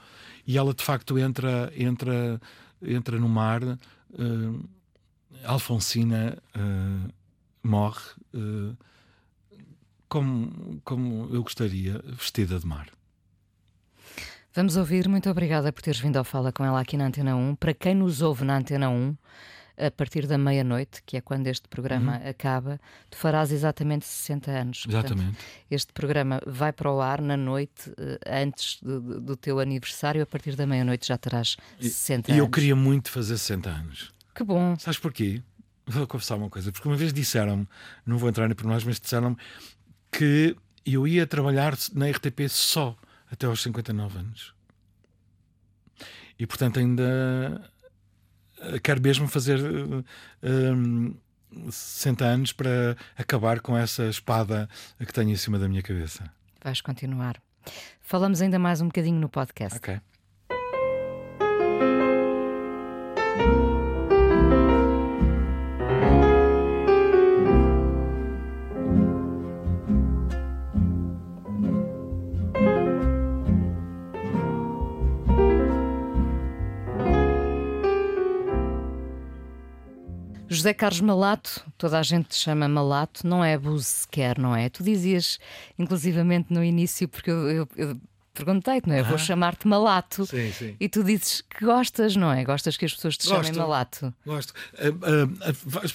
[0.45, 2.41] e ela de facto entra entra
[2.83, 3.63] entra no mar.
[3.63, 4.69] Uh,
[5.45, 7.13] Alfonsina uh,
[7.63, 8.01] morre
[10.09, 12.89] como, como eu gostaria, vestida de mar.
[14.55, 15.09] Vamos ouvir.
[15.09, 17.57] Muito obrigada por teres vindo ao Fala com ela aqui na Antena 1.
[17.57, 19.17] Para quem nos ouve na Antena 1,
[19.79, 24.83] a partir da meia-noite, que é quando este programa acaba, tu farás exatamente 60 anos.
[24.85, 25.39] Portanto, Exatamente.
[25.71, 30.23] este programa vai para o ar na noite eh, antes do, do- teu aniversário.
[30.23, 32.45] A partir da meia-noite já terás 60 E anos.
[32.45, 34.13] eu queria muito fazer 60 anos.
[34.35, 34.77] Que bom.
[34.79, 35.43] Sabes porquê?
[35.87, 36.73] Vou confessar uma coisa.
[36.73, 37.69] Porque uma vez disseram-me,
[38.05, 39.37] não vou entrar em pormenores, mas disseram-me
[40.11, 42.97] que eu ia trabalhar na RTP só
[43.31, 44.55] até aos 59 anos.
[46.39, 47.71] E portanto ainda
[48.61, 49.59] eh, quero mesmo fazer
[50.43, 51.15] eh, um,
[51.71, 56.31] 60 anos para acabar com essa espada que tenho em cima da minha cabeça.
[56.63, 57.41] Vais continuar.
[58.01, 59.79] Falamos ainda mais um bocadinho no podcast.
[59.79, 60.01] Ok.
[80.57, 84.69] José Carlos Malato, toda a gente te chama Malato, não é abuso sequer, não é?
[84.69, 85.39] Tu dizias,
[85.79, 88.01] inclusivamente no início, porque eu, eu- eu
[88.35, 89.03] perguntei-te, não é?
[89.03, 90.27] Vou chamar-te Malato.
[90.27, 90.77] Sim, sim.
[90.79, 92.45] E tu dizes que gostas, não é?
[92.45, 93.57] Gostas que as pessoas te chamem Gosto.
[93.59, 94.15] Malato.
[94.27, 94.53] Gosto.
[94.75, 95.51] Ah, ah,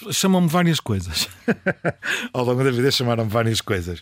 [0.07, 1.27] ah, Chamam-me várias coisas.
[2.33, 4.01] Ao longo da vida chamaram-me várias coisas.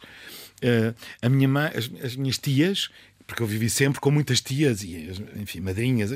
[0.63, 2.89] Ah, a minha mãe, as, as minhas tias,
[3.27, 6.11] porque eu vivi sempre com muitas tias e, enfim, madrinhas,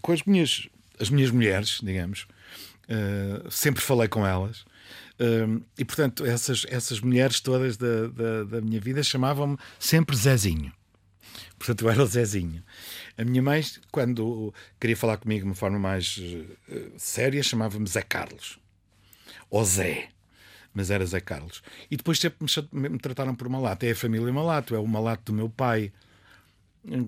[0.00, 0.68] com as minhas,
[1.00, 2.26] as minhas mulheres, digamos.
[2.88, 4.64] Uh, sempre falei com elas.
[5.20, 10.72] Uh, e portanto, essas, essas mulheres todas da, da, da minha vida chamavam-me sempre Zezinho.
[11.58, 12.62] Portanto, eu era o Zezinho.
[13.16, 18.02] A minha mãe, quando queria falar comigo de uma forma mais uh, séria, chamava-me Zé
[18.02, 18.58] Carlos.
[19.48, 20.08] Ou Zé.
[20.74, 21.62] Mas era Zé Carlos.
[21.90, 23.84] E depois sempre me, me trataram por Malato.
[23.84, 25.92] É a família Malato, é o Malato do meu pai.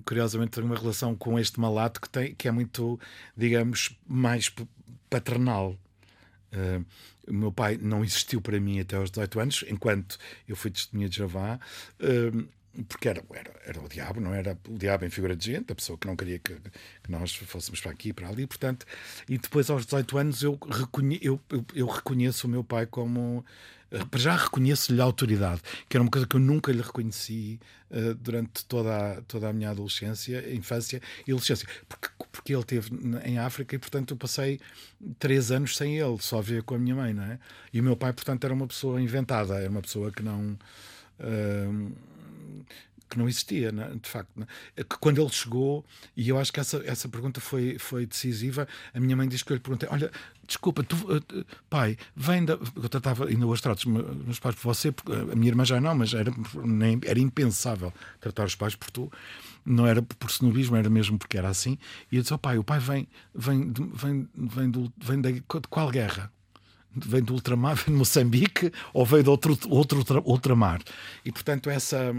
[0.04, 3.00] Curiosamente, tenho uma relação com este Malato que, tem, que é muito,
[3.36, 4.54] digamos, mais
[5.14, 5.78] paternal.
[6.52, 6.84] Uh,
[7.26, 11.08] o meu pai não existiu para mim até aos 18 anos, enquanto eu fui testemunha
[11.08, 11.58] de Javá.
[12.00, 12.48] Uh,
[12.88, 15.76] porque era, era, era o diabo, não era o diabo em figura de gente, a
[15.76, 18.84] pessoa que não queria que, que nós fôssemos para aqui e para ali, portanto,
[19.28, 23.44] e depois aos 18 anos eu, reconhe, eu, eu, eu reconheço o meu pai como
[24.16, 28.64] já reconheço-lhe a autoridade, que era uma coisa que eu nunca lhe reconheci uh, durante
[28.64, 32.90] toda a, toda a minha adolescência, infância e adolescência, porque, porque ele esteve
[33.24, 34.60] em África e, portanto, eu passei
[35.18, 37.38] três anos sem ele, só ver com a minha mãe, não é?
[37.72, 40.58] E o meu pai, portanto, era uma pessoa inventada, era uma pessoa que não.
[41.20, 41.92] Uh,
[43.14, 43.90] que não existia, né?
[44.00, 44.30] de facto.
[44.36, 44.46] Né?
[45.00, 45.84] Quando ele chegou,
[46.16, 49.52] e eu acho que essa, essa pergunta foi, foi decisiva, a minha mãe disse que
[49.52, 50.10] eu lhe perguntei: Olha,
[50.46, 52.54] desculpa, tu, uh, pai, vem da.
[52.54, 56.12] Eu tratava, ainda os meus pais por você, porque a minha irmã já não, mas
[56.12, 56.32] era,
[56.64, 59.10] nem, era impensável tratar os pais por tu.
[59.64, 61.78] Não era por snobismo, era mesmo porque era assim.
[62.10, 65.42] E eu disse: oh, pai, o pai vem, vem, vem, vem, do, vem de, de
[65.70, 66.30] qual guerra?
[66.96, 70.82] Vem do ultramar, vem de Moçambique ou veio de outro, outro ultramar?
[71.24, 72.14] E portanto, essa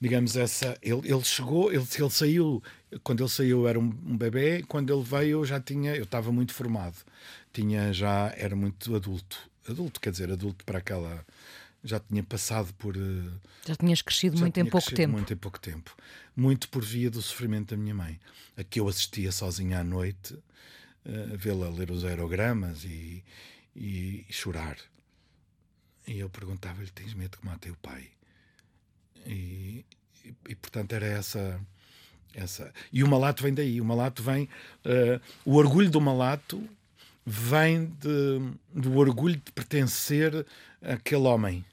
[0.00, 0.76] digamos, essa.
[0.82, 2.62] Ele, ele chegou, ele, ele saiu,
[3.02, 6.30] quando ele saiu era um, um bebê, quando ele veio eu já tinha, eu estava
[6.32, 6.96] muito formado,
[7.52, 9.38] tinha já, era muito adulto.
[9.68, 11.24] Adulto, quer dizer, adulto para aquela.
[11.82, 12.96] Já tinha passado por.
[12.96, 13.30] Eh,
[13.66, 15.12] já tinhas crescido muito em pouco tempo.
[15.12, 15.96] Muito em pouco tempo.
[16.34, 18.20] Muito por via do sofrimento da minha mãe,
[18.56, 20.36] a que eu assistia sozinha à noite,
[21.04, 23.24] eh, a vê-la ler os aerogramas e,
[23.74, 24.76] e, e chorar.
[26.06, 28.08] E eu perguntava-lhe: Tens medo que mate o pai?
[29.26, 29.84] E,
[30.48, 31.60] e, portanto era essa
[32.34, 32.72] essa.
[32.92, 33.80] E o malato vem daí.
[33.80, 34.44] O malato vem
[34.84, 36.62] uh, o orgulho do malato
[37.24, 38.40] vem de,
[38.72, 40.46] do orgulho de pertencer
[40.82, 41.64] àquele homem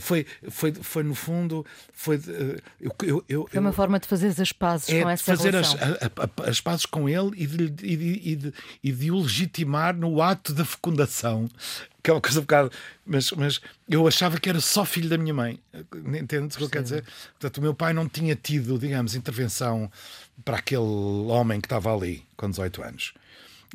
[0.00, 4.34] foi, foi, foi no fundo foi, uh, eu, eu, eu, foi uma forma de fazer
[4.40, 5.78] as pazes é com essa fazer relação.
[5.80, 9.10] As, a, a, as pazes com ele e de, e, de, e, de, e de
[9.10, 11.48] o legitimar no ato da fecundação
[12.08, 12.72] que é uma coisa um bocado.
[13.04, 15.60] Mas, mas eu achava que era só filho da minha mãe.
[16.18, 17.04] Entendes o que eu quero dizer?
[17.32, 19.90] Portanto, o meu pai não tinha tido, digamos, intervenção
[20.42, 23.14] para aquele homem que estava ali com 18 anos.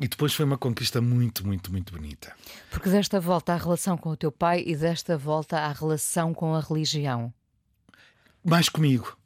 [0.00, 2.34] E depois foi uma conquista muito, muito, muito bonita.
[2.70, 6.54] Porque desta volta à relação com o teu pai e desta volta à relação com
[6.54, 7.32] a religião?
[8.44, 9.16] Mais comigo.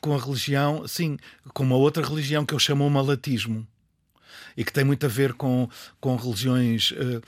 [0.00, 1.16] Com a religião, sim,
[1.54, 3.66] com uma outra religião que eu chamo o malatismo
[4.56, 5.68] e que tem muito a ver com,
[6.00, 7.22] com religiões, uh,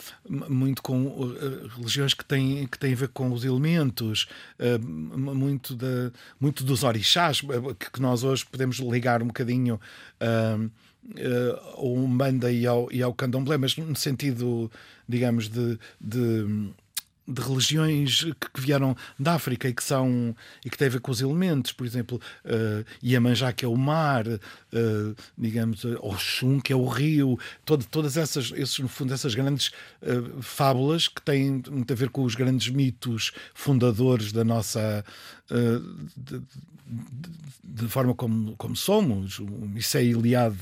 [0.50, 4.26] muito com uh, religiões que têm, que têm a ver com os elementos,
[4.58, 6.10] uh, muito, da,
[6.40, 9.80] muito dos orixás, que, que, nós hoje podemos ligar um bocadinho
[11.74, 14.70] ao Umbanda e ao, e ao Candomblé, mas no sentido,
[15.08, 16.70] digamos, de, de
[17.28, 18.24] de religiões
[18.54, 20.34] que, vieram da África e que são
[20.64, 23.76] e que têm a ver com os elementos, por exemplo, uh, Iemanjá que é o
[23.76, 29.34] mar, uh, digamos, Oxum que é o rio, todo, todas essas, esses, no fundo, essas
[29.34, 29.68] grandes
[30.02, 35.04] uh, fábulas que têm muito a ver com os grandes mitos fundadores da nossa
[37.64, 39.40] de, forma como, como somos,
[39.76, 40.58] isso é Iliade,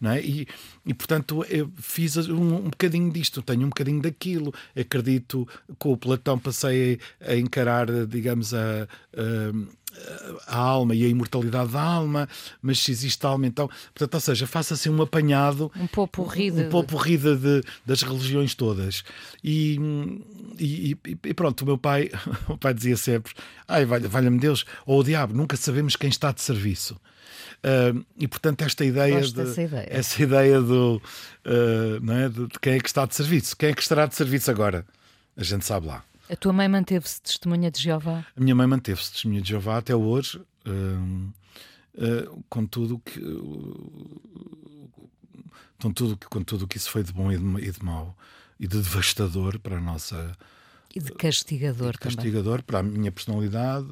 [0.00, 0.20] não é?
[0.20, 0.46] E,
[0.84, 1.44] e portanto
[1.76, 5.48] fiz um, um bocadinho disto, tenho um bocadinho daquilo, acredito
[5.78, 9.52] com o Platão passei a encarar, digamos, a, a
[10.46, 12.28] a alma e a imortalidade da alma,
[12.62, 13.68] mas se existe alma, então.
[13.94, 15.70] Portanto, ou seja, faça assim um apanhado.
[15.76, 16.62] Um pouco rida.
[16.62, 19.04] Um pouco rida de, das religiões todas.
[19.42, 19.78] E,
[20.58, 22.10] e, e, pronto, o meu pai,
[22.48, 23.32] o pai dizia sempre:
[23.66, 26.98] Ai, valha-me Deus, ou o diabo, nunca sabemos quem está de serviço.
[27.56, 29.88] Uh, e portanto, esta ideia, de, ideia.
[29.90, 31.02] essa ideia do,
[31.44, 34.06] uh, não é, de, de quem é que está de serviço, quem é que estará
[34.06, 34.86] de serviço agora?
[35.36, 36.04] A gente sabe lá.
[36.28, 38.26] A tua mãe manteve-se testemunha de Jeová?
[38.36, 41.32] A minha mãe manteve-se testemunha de Jeová até hoje, uh,
[41.94, 43.20] uh, com tudo que.
[43.20, 44.40] Uh,
[45.80, 48.16] com tudo, com tudo que isso foi de bom e de, e de mau
[48.58, 50.36] e de devastador para a nossa.
[50.94, 52.64] E de castigador, e de castigador também.
[52.64, 53.86] para a minha personalidade,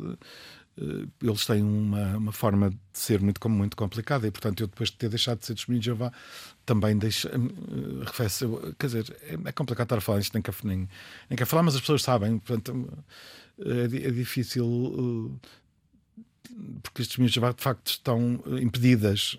[0.79, 4.91] eh, eles têm uma, uma forma de ser muito, muito complicada e, portanto, eu depois
[4.91, 6.13] de ter deixado de ser testemunho de Jeová,
[6.65, 8.47] também deixo, uh, arrefece,
[8.79, 10.89] quer dizer, é, é, complicado estar a falar isto, nem quer, nem,
[11.29, 12.89] nem quer falar, mas as pessoas sabem, portanto,
[13.59, 15.39] é, é difícil,
[16.83, 19.39] porque as testemunhas de facto, estão impedidas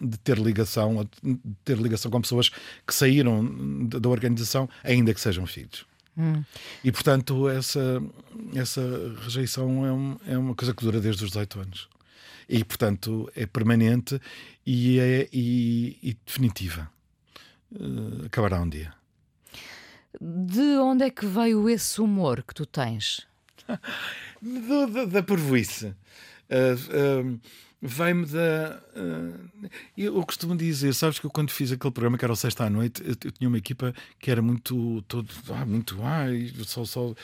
[0.00, 2.48] de ter ligação, de ter ligação com pessoas
[2.86, 5.84] que saíram da organização, ainda que sejam filhos.
[6.16, 6.42] Hum.
[6.82, 8.02] E portanto, essa,
[8.54, 8.82] essa
[9.22, 11.88] rejeição é, um, é uma coisa que dura desde os 18 anos.
[12.48, 14.20] E portanto é permanente
[14.64, 16.90] e é e, e definitiva.
[17.70, 18.94] Uh, acabará um dia.
[20.20, 23.26] De onde é que veio esse humor que tu tens?
[23.68, 25.94] da, da, da pervoice.
[26.48, 27.40] Uh, uh,
[27.80, 28.80] Vem-me da.
[28.96, 32.64] Uh, eu costumo dizer, sabes que eu quando fiz aquele programa que era o sexta
[32.64, 35.02] à noite, eu, eu tinha uma equipa que era muito.
[35.06, 35.96] Todo, ah, muito.
[36.02, 36.26] Ah,
[36.64, 36.84] só.
[36.84, 37.14] só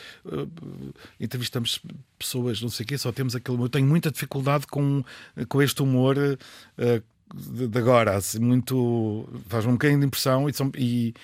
[1.19, 1.81] entrevistamos
[2.17, 3.61] pessoas, não sei o quê, só temos aquele.
[3.61, 5.03] Eu tenho muita dificuldade com,
[5.49, 9.29] com este humor de, de, agora, assim, muito.
[9.49, 11.15] faz um bocadinho de impressão e, e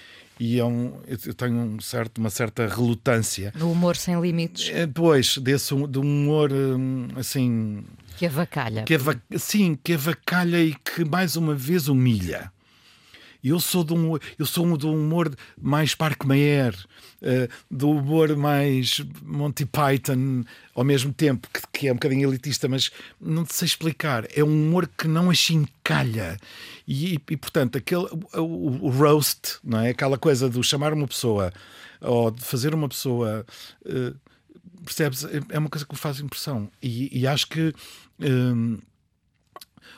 [0.40, 3.52] e é um, eu tenho um certo, uma certa relutância.
[3.54, 4.70] No humor sem limites.
[4.94, 7.84] Pois, desse de humor hum, assim.
[8.20, 8.82] Que avacalha.
[8.82, 12.52] Que ava, sim, que avacalha e que mais uma vez humilha.
[13.42, 16.74] Eu sou de um, eu sou um do humor mais Parque Mayer,
[17.22, 20.44] uh, do humor mais Monty Python,
[20.74, 24.26] ao mesmo tempo, que, que, é um bocadinho elitista, mas não sei explicar.
[24.36, 26.36] É um humor que não achincalha.
[26.86, 29.88] E, e, e portanto, aquele, o, o, roast, não é?
[29.88, 31.54] aquela coisa de chamar uma pessoa
[32.02, 33.46] ou de fazer uma pessoa.
[33.82, 34.14] Uh,
[34.84, 35.24] percebes?
[35.24, 36.70] É, é uma coisa que me faz impressão.
[36.82, 37.72] E, e acho que.
[38.20, 38.78] Um,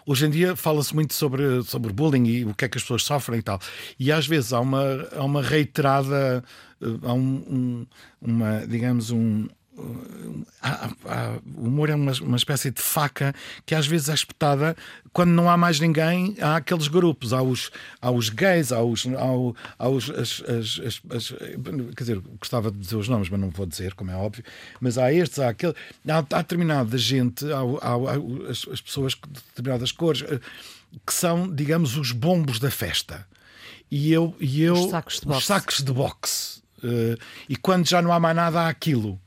[0.05, 3.05] Hoje em dia fala-se muito sobre, sobre bullying e o que é que as pessoas
[3.05, 3.61] sofrem e tal.
[3.99, 4.83] E às vezes há uma,
[5.15, 6.43] há uma reiterada,
[6.81, 7.87] eh, há um, um
[8.21, 14.15] uma, digamos, um, o humor é uma, uma espécie de faca que às vezes é
[14.15, 14.77] espetada
[15.13, 16.37] quando não há mais ninguém.
[16.41, 17.71] Há aqueles grupos, há os,
[18.01, 19.07] há os gays, há os.
[19.79, 21.29] Há, os as, as, as,
[21.97, 24.45] quer dizer, gostava de dizer os nomes, mas não vou dizer, como é óbvio.
[24.81, 25.75] Mas há estes, há aquele.
[26.07, 30.39] Há, há determinada gente, há, há, há as, as pessoas de determinadas cores eh,
[31.07, 33.27] que são, digamos, os bombos da festa.
[33.91, 34.35] E eu.
[34.39, 35.47] E eu os sacos de boxe.
[35.47, 36.63] Sacos de boxe.
[36.79, 37.17] Uh,
[37.49, 39.21] e quando já não há mais nada, há aquilo.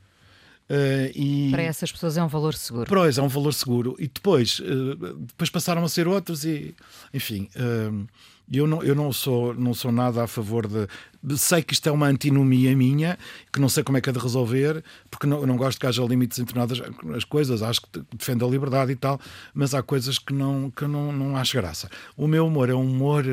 [0.68, 1.50] Uh, e...
[1.52, 2.86] Para essas pessoas é um valor seguro.
[2.88, 3.96] Pois, é um valor seguro.
[3.98, 6.74] E depois, uh, depois passaram a ser outros e,
[7.14, 8.06] enfim, uh,
[8.52, 10.88] eu, não, eu não, sou, não sou nada a favor de...
[11.36, 13.16] Sei que isto é uma antinomia minha,
[13.52, 16.04] que não sei como é que é de resolver, porque não, não gosto que haja
[16.04, 16.74] limites entre nada
[17.16, 19.20] as coisas, acho que defendo a liberdade e tal,
[19.54, 21.88] mas há coisas que não, que não, não acho graça.
[22.16, 23.24] O meu humor é um humor...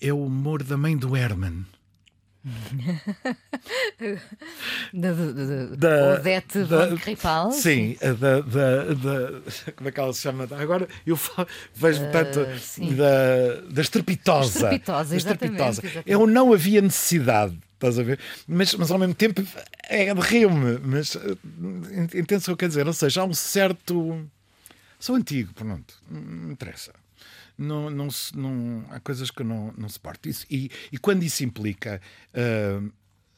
[0.00, 1.64] é o humor da mãe do Herman
[4.94, 7.52] da, da, da Odete von Kripal?
[7.52, 9.42] Sim, da, da, da,
[9.76, 10.48] como é que ela se chama?
[10.58, 12.40] Agora eu falo, vejo uh, tanto
[12.96, 14.58] da, da estrepitosa.
[14.58, 15.82] Estrepitosa, exatamente.
[16.06, 17.58] Eu não havia necessidade.
[17.74, 18.18] Estás a ver?
[18.46, 19.42] Mas, mas ao mesmo tempo
[19.88, 20.78] é de rio-me.
[20.78, 21.36] Mas eh,
[22.18, 22.86] entende o que eu quero dizer?
[22.86, 24.26] Ou seja, há um certo.
[24.98, 26.92] Sou antigo, pronto, não interessa
[27.60, 30.28] não, não, se, não há coisas que não, não se parte.
[30.28, 32.00] Isso, e, e quando isso implica
[32.34, 32.90] uh,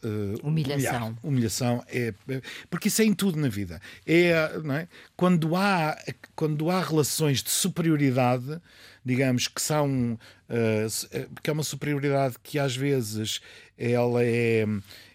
[0.05, 1.07] Uh, humilhação.
[1.07, 1.19] Humilhar.
[1.23, 3.81] Humilhação é, é, porque isso é em tudo na vida.
[4.05, 4.89] É, não é?
[5.15, 5.97] Quando há
[6.35, 8.61] quando há relações de superioridade,
[9.05, 10.19] digamos que são
[10.51, 13.41] uh, que é uma superioridade que às vezes
[13.79, 14.67] ela é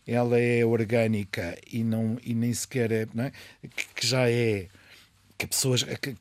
[0.07, 3.31] ela é orgânica e não e nem sequer é, é?
[3.67, 4.69] Que, que já é
[5.37, 6.15] que pessoas que,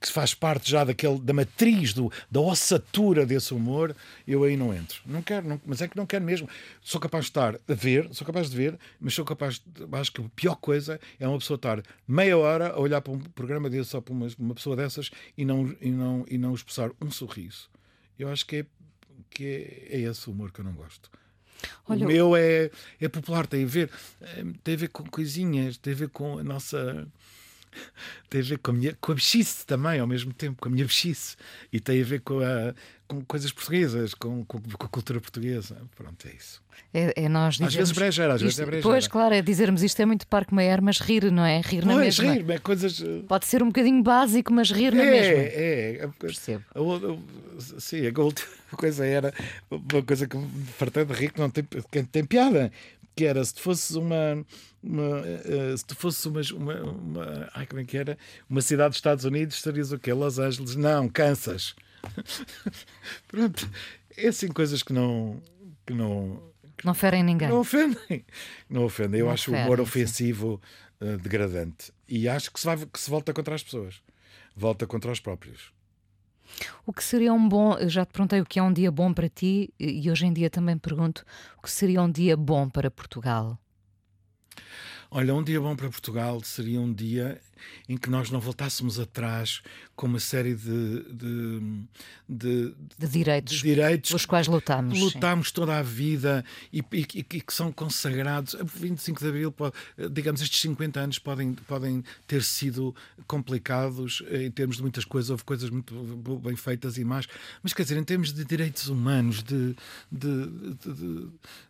[0.00, 4.74] que faz parte já daquele, da matriz, do, da ossatura desse humor, eu aí não
[4.74, 5.00] entro.
[5.06, 6.48] Não quero, não, mas é que não quero mesmo.
[6.82, 10.12] Sou capaz de estar a ver, sou capaz de ver, mas sou capaz de, acho
[10.12, 13.70] que a pior coisa é uma pessoa estar meia hora a olhar para um programa
[13.70, 17.10] desse só para uma, uma pessoa dessas e não, e, não, e não expressar um
[17.10, 17.68] sorriso.
[18.18, 18.66] Eu acho que é,
[19.30, 21.10] que é, é esse o humor que eu não gosto.
[21.88, 22.70] Olha, o meu é,
[23.00, 23.90] é popular, tem a ver,
[24.20, 27.08] eh, tem a ver com coisinhas, tem a ver com a nossa
[28.28, 30.72] tem a ver com a, minha, com a bichice também, ao mesmo tempo, com a
[30.72, 31.36] minha bichice.
[31.72, 32.74] E tem a ver com, a,
[33.06, 35.76] com coisas portuguesas, com, com, com, a cultura portuguesa.
[35.94, 36.62] Pronto, é isso.
[36.92, 38.88] É, é nós dizermos, às vezes brejeira, às vezes é brejeira.
[38.88, 41.60] Pois, claro, é dizermos isto é muito Parque Maier, mas rir, não é?
[41.60, 42.32] Rir pois, na mesma.
[42.34, 43.00] rir, é coisas...
[43.00, 45.42] Eh, Pode ser um bocadinho básico, mas rir é, na mesma.
[45.42, 46.08] É, é.
[46.18, 46.64] Percebo.
[46.74, 49.32] A, a, sim, a última coisa era
[49.70, 52.70] uma coisa que me fartei de rir que não tem, que tem piada
[53.16, 54.44] que era se tu fosses uma,
[54.82, 58.18] uma uh, se tu fosses uma, uma, uma, ai, como é que era?
[58.48, 60.12] Uma cidade dos Estados Unidos, estarias o quê?
[60.12, 60.76] Los Angeles?
[60.76, 61.74] Não, Kansas.
[63.26, 63.68] Pronto.
[64.16, 65.42] É assim coisas que não.
[65.86, 66.42] Que não
[66.76, 67.48] que não ferem ninguém.
[67.48, 68.24] Não ofendem.
[68.68, 69.20] Não ofendem.
[69.20, 70.60] Eu não acho o humor ofensivo
[71.00, 71.90] uh, degradante.
[72.06, 74.02] E acho que se, vai, que se volta contra as pessoas.
[74.54, 75.72] Volta contra os próprios.
[76.84, 79.12] O que seria um bom, eu já te perguntei o que é um dia bom
[79.12, 81.24] para ti e hoje em dia também pergunto
[81.58, 83.58] o que seria um dia bom para Portugal?
[85.10, 87.40] Olha, um dia bom para Portugal seria um dia
[87.88, 89.62] em que nós não voltássemos atrás
[89.94, 91.82] com uma série de, de,
[92.28, 94.98] de, de direitos, direitos pelos quais lutamos.
[95.00, 98.56] Lutámos toda a vida e, e, e, que são consagrados.
[98.62, 99.54] 25 de Abril,
[100.10, 102.94] digamos, estes 50 anos podem, podem ter sido
[103.26, 105.94] complicados em termos de muitas coisas, houve coisas muito
[106.42, 107.26] bem feitas e más,
[107.62, 109.74] mas quer dizer, em termos de direitos humanos, de,
[110.10, 111.28] de, de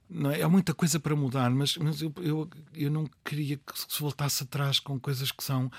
[0.09, 0.41] não é?
[0.41, 4.45] Há muita coisa para mudar, mas, mas eu, eu, eu não queria que se voltasse
[4.45, 5.71] atrás com coisas que são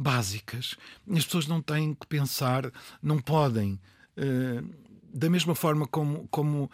[0.00, 0.76] básicas.
[1.14, 2.72] As pessoas não têm que pensar,
[3.02, 3.78] não podem.
[4.16, 4.66] Uh,
[5.12, 6.70] da mesma forma como, como,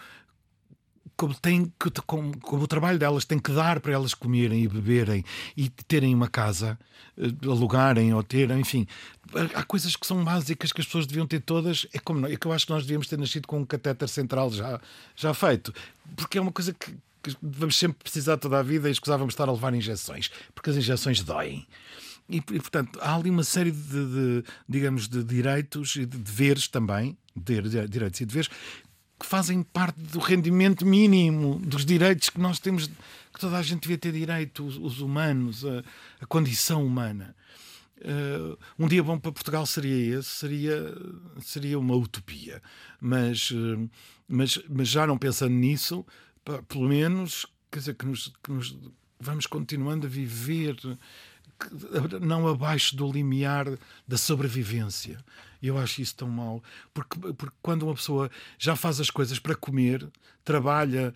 [1.17, 4.69] como, tem que, como, como, o trabalho delas tem que dar para elas comerem e
[4.69, 5.25] beberem
[5.57, 6.79] e terem uma casa,
[7.19, 8.87] uh, alugarem ou terem, enfim.
[9.55, 11.85] Há coisas que são básicas que as pessoas deviam ter todas.
[11.93, 14.53] É como é que eu acho que nós devíamos ter nascido com um catéter central
[14.53, 14.81] já,
[15.17, 15.75] já feito,
[16.15, 19.49] porque é uma coisa que, que vamos sempre precisar toda a vida e escusávamos estar
[19.49, 21.67] a levar injeções, porque as injeções doem.
[22.29, 27.17] E, portanto, há ali uma série de, de, digamos, de direitos e de deveres também,
[27.35, 28.49] de, direitos e deveres,
[29.19, 32.87] que fazem parte do rendimento mínimo dos direitos que nós temos,
[33.33, 35.83] que toda a gente devia ter direito, os, os humanos, a,
[36.21, 37.35] a, condição humana.
[37.99, 40.95] Uh, um dia bom para Portugal seria esse, seria,
[41.41, 42.61] seria uma utopia.
[43.01, 43.89] Mas, uh,
[44.29, 46.05] mas, mas já não pensando nisso,
[46.69, 48.77] pelo menos, quer dizer, que nos, que nos
[49.19, 50.77] vamos continuando a viver
[52.21, 53.67] não abaixo do limiar
[54.07, 55.19] da sobrevivência.
[55.63, 59.55] Eu acho isso tão mau, porque, porque quando uma pessoa já faz as coisas para
[59.55, 60.07] comer,
[60.45, 61.15] trabalha,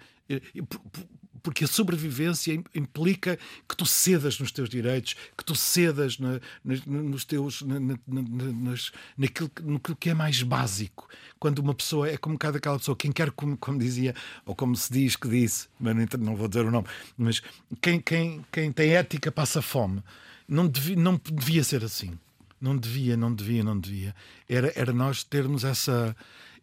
[1.42, 3.38] porque a sobrevivência implica
[3.68, 8.92] que tu cedas nos teus direitos, que tu cedas na, nos teus, na, na, nas,
[9.16, 11.08] naquilo, naquilo que é mais básico.
[11.38, 14.14] Quando uma pessoa é como cada aquela pessoa, quem quer, como, como dizia,
[14.44, 17.42] ou como se diz que disse, mas não vou dizer o nome, mas
[17.80, 20.02] quem, quem, quem tem ética passa fome.
[20.50, 22.18] Não devia, não devia ser assim.
[22.60, 24.12] Não devia, não devia, não devia.
[24.48, 26.14] Era, era nós termos essa,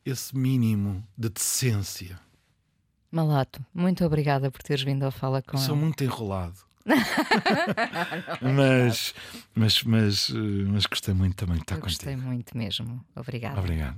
[0.06, 2.20] esse mínimo de decência.
[3.10, 6.58] Malato, muito obrigada por teres vindo a falar com Sou muito enrolado.
[8.42, 9.16] mas,
[9.56, 12.04] mas, mas, mas gostei muito também de estar Eu contigo.
[12.04, 13.04] Gostei muito mesmo.
[13.16, 13.60] Obrigada.
[13.60, 13.98] Obrigado.